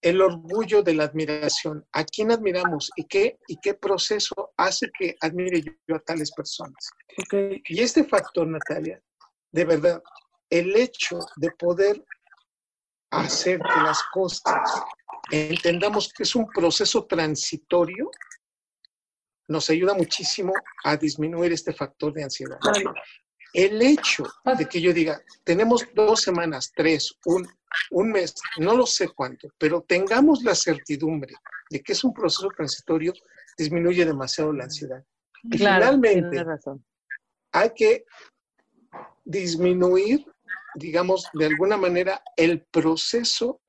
[0.00, 1.86] el orgullo de la admiración.
[1.92, 6.90] ¿A quién admiramos y qué, y qué proceso hace que admire yo a tales personas?
[7.68, 9.00] Y este factor, Natalia,
[9.50, 10.02] de verdad,
[10.50, 12.04] el hecho de poder
[13.10, 14.84] hacer que las cosas
[15.30, 18.10] entendamos que es un proceso transitorio,
[19.48, 20.52] nos ayuda muchísimo
[20.84, 22.58] a disminuir este factor de ansiedad.
[23.54, 24.24] El hecho
[24.58, 27.46] de que yo diga, tenemos dos semanas, tres, un,
[27.92, 31.34] un mes, no lo sé cuánto, pero tengamos la certidumbre
[31.70, 33.12] de que es un proceso transitorio,
[33.56, 35.04] disminuye demasiado la ansiedad.
[35.44, 36.84] Y Claro, finalmente, razón.
[37.52, 38.04] hay que
[39.24, 40.26] disminuir,
[40.74, 43.60] digamos, de alguna manera, el proceso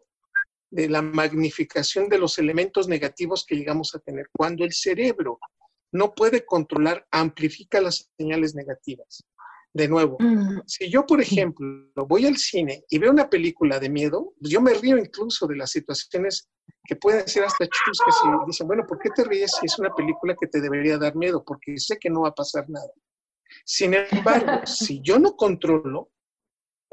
[0.72, 4.30] de la magnificación de los elementos negativos que llegamos a tener.
[4.36, 5.40] Cuando el cerebro
[5.92, 9.24] no puede controlar, amplifica las señales negativas.
[9.76, 10.18] De nuevo,
[10.66, 11.68] si yo, por ejemplo,
[12.08, 15.58] voy al cine y veo una película de miedo, pues yo me río incluso de
[15.58, 16.48] las situaciones
[16.86, 19.94] que pueden ser hasta chuscas y dicen, bueno, ¿por qué te ríes si es una
[19.94, 21.44] película que te debería dar miedo?
[21.44, 22.90] Porque sé que no va a pasar nada.
[23.66, 26.10] Sin embargo, si yo no controlo,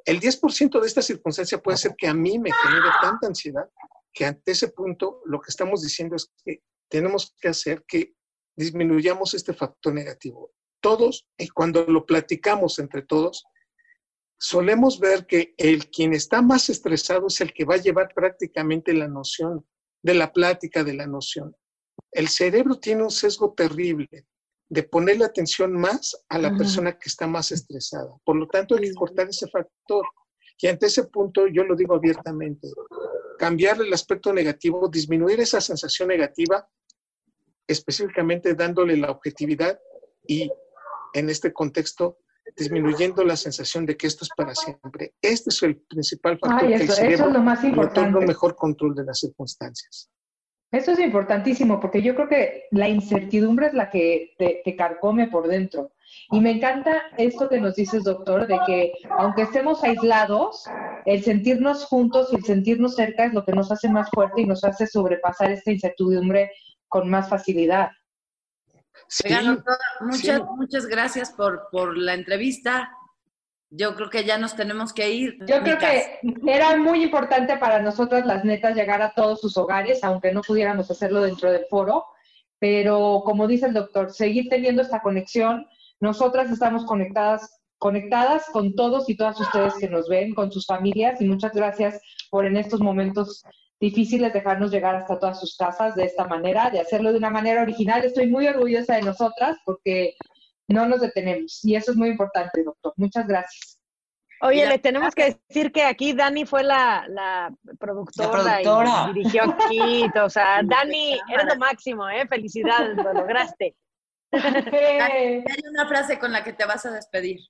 [0.05, 3.71] el 10% de esta circunstancia puede ser que a mí me genere tanta ansiedad
[4.13, 8.17] que ante ese punto lo que estamos diciendo es que tenemos que hacer que
[8.57, 10.51] disminuyamos este factor negativo.
[10.83, 13.47] Todos, y cuando lo platicamos entre todos,
[14.37, 18.93] solemos ver que el quien está más estresado es el que va a llevar prácticamente
[18.93, 19.65] la noción
[20.03, 21.57] de la plática, de la noción.
[22.11, 24.27] El cerebro tiene un sesgo terrible
[24.69, 28.11] de ponerle atención más a la persona que está más estresada.
[28.25, 30.05] Por lo tanto, hay que cortar ese factor.
[30.59, 32.69] Y ante ese punto, yo lo digo abiertamente,
[33.39, 36.67] cambiar el aspecto negativo, disminuir esa sensación negativa,
[37.67, 39.79] específicamente dándole la objetividad
[40.27, 40.51] y
[41.15, 42.19] en este contexto
[42.57, 45.15] disminuyendo la sensación de que esto es para siempre.
[45.23, 48.19] Este es el principal factor Ay, que el eso- eso cerebro es lo más importante.
[48.19, 50.11] un mejor control de las circunstancias.
[50.73, 55.29] Eso es importantísimo porque yo creo que la incertidumbre es la que te, te carcome
[55.29, 55.93] por dentro.
[56.31, 60.65] Y me encanta esto que nos dices, doctor, de que aunque estemos aislados,
[61.05, 64.47] el sentirnos juntos y el sentirnos cerca es lo que nos hace más fuerte y
[64.47, 66.51] nos hace sobrepasar esta incertidumbre
[66.89, 67.91] con más facilidad.
[69.45, 72.91] Doctor, muchas, muchas gracias por, por la entrevista.
[73.71, 75.39] Yo creo que ya nos tenemos que ir.
[75.47, 80.05] Yo creo que era muy importante para nosotras las netas llegar a todos sus hogares,
[80.05, 82.05] aunque no pudiéramos hacerlo dentro del foro,
[82.59, 85.67] pero como dice el doctor, seguir teniendo esta conexión.
[86.01, 91.21] Nosotras estamos conectadas, conectadas con todos y todas ustedes que nos ven, con sus familias,
[91.21, 93.43] y muchas gracias por en estos momentos
[93.83, 97.63] difíciles dejarnos llegar hasta todas sus casas de esta manera, de hacerlo de una manera
[97.63, 98.05] original.
[98.05, 100.15] Estoy muy orgullosa de nosotras porque
[100.69, 102.93] no nos detenemos y eso es muy importante, doctor.
[102.97, 103.81] Muchas gracias.
[104.41, 109.13] Oye, le tenemos que decir que aquí Dani fue la, la productora, y productora.
[109.13, 110.05] dirigió aquí.
[110.23, 112.27] O sea, Dani, eres lo máximo, ¿eh?
[112.29, 113.77] Felicidades, lo lograste.
[114.33, 117.41] Hay una frase con la que te vas a despedir.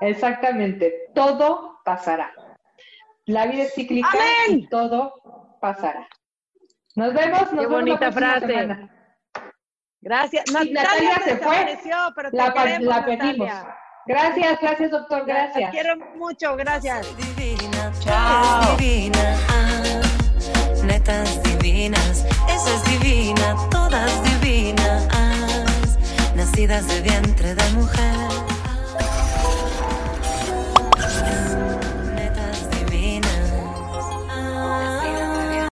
[0.00, 2.32] Exactamente, todo pasará.
[3.24, 4.18] La vida es cíclica
[4.48, 5.12] y todo
[5.60, 6.06] pasará.
[6.96, 8.46] Nos vemos, nos Qué vemos la bonita próxima frase.
[8.46, 8.94] semana.
[10.00, 10.44] Gracias.
[10.46, 11.78] Sí, Natalia se fue.
[12.14, 13.48] pero La, queremos, la pedimos.
[13.48, 13.76] Natalia.
[14.06, 15.70] Gracias, gracias, doctor, gracias.
[15.70, 17.06] Te quiero mucho, gracias.
[18.00, 18.76] Chao.
[18.76, 20.00] divina, ah,
[20.84, 25.06] netas divinas, esa es divina, todas divinas,
[26.34, 28.47] nacidas de vientre de mujer.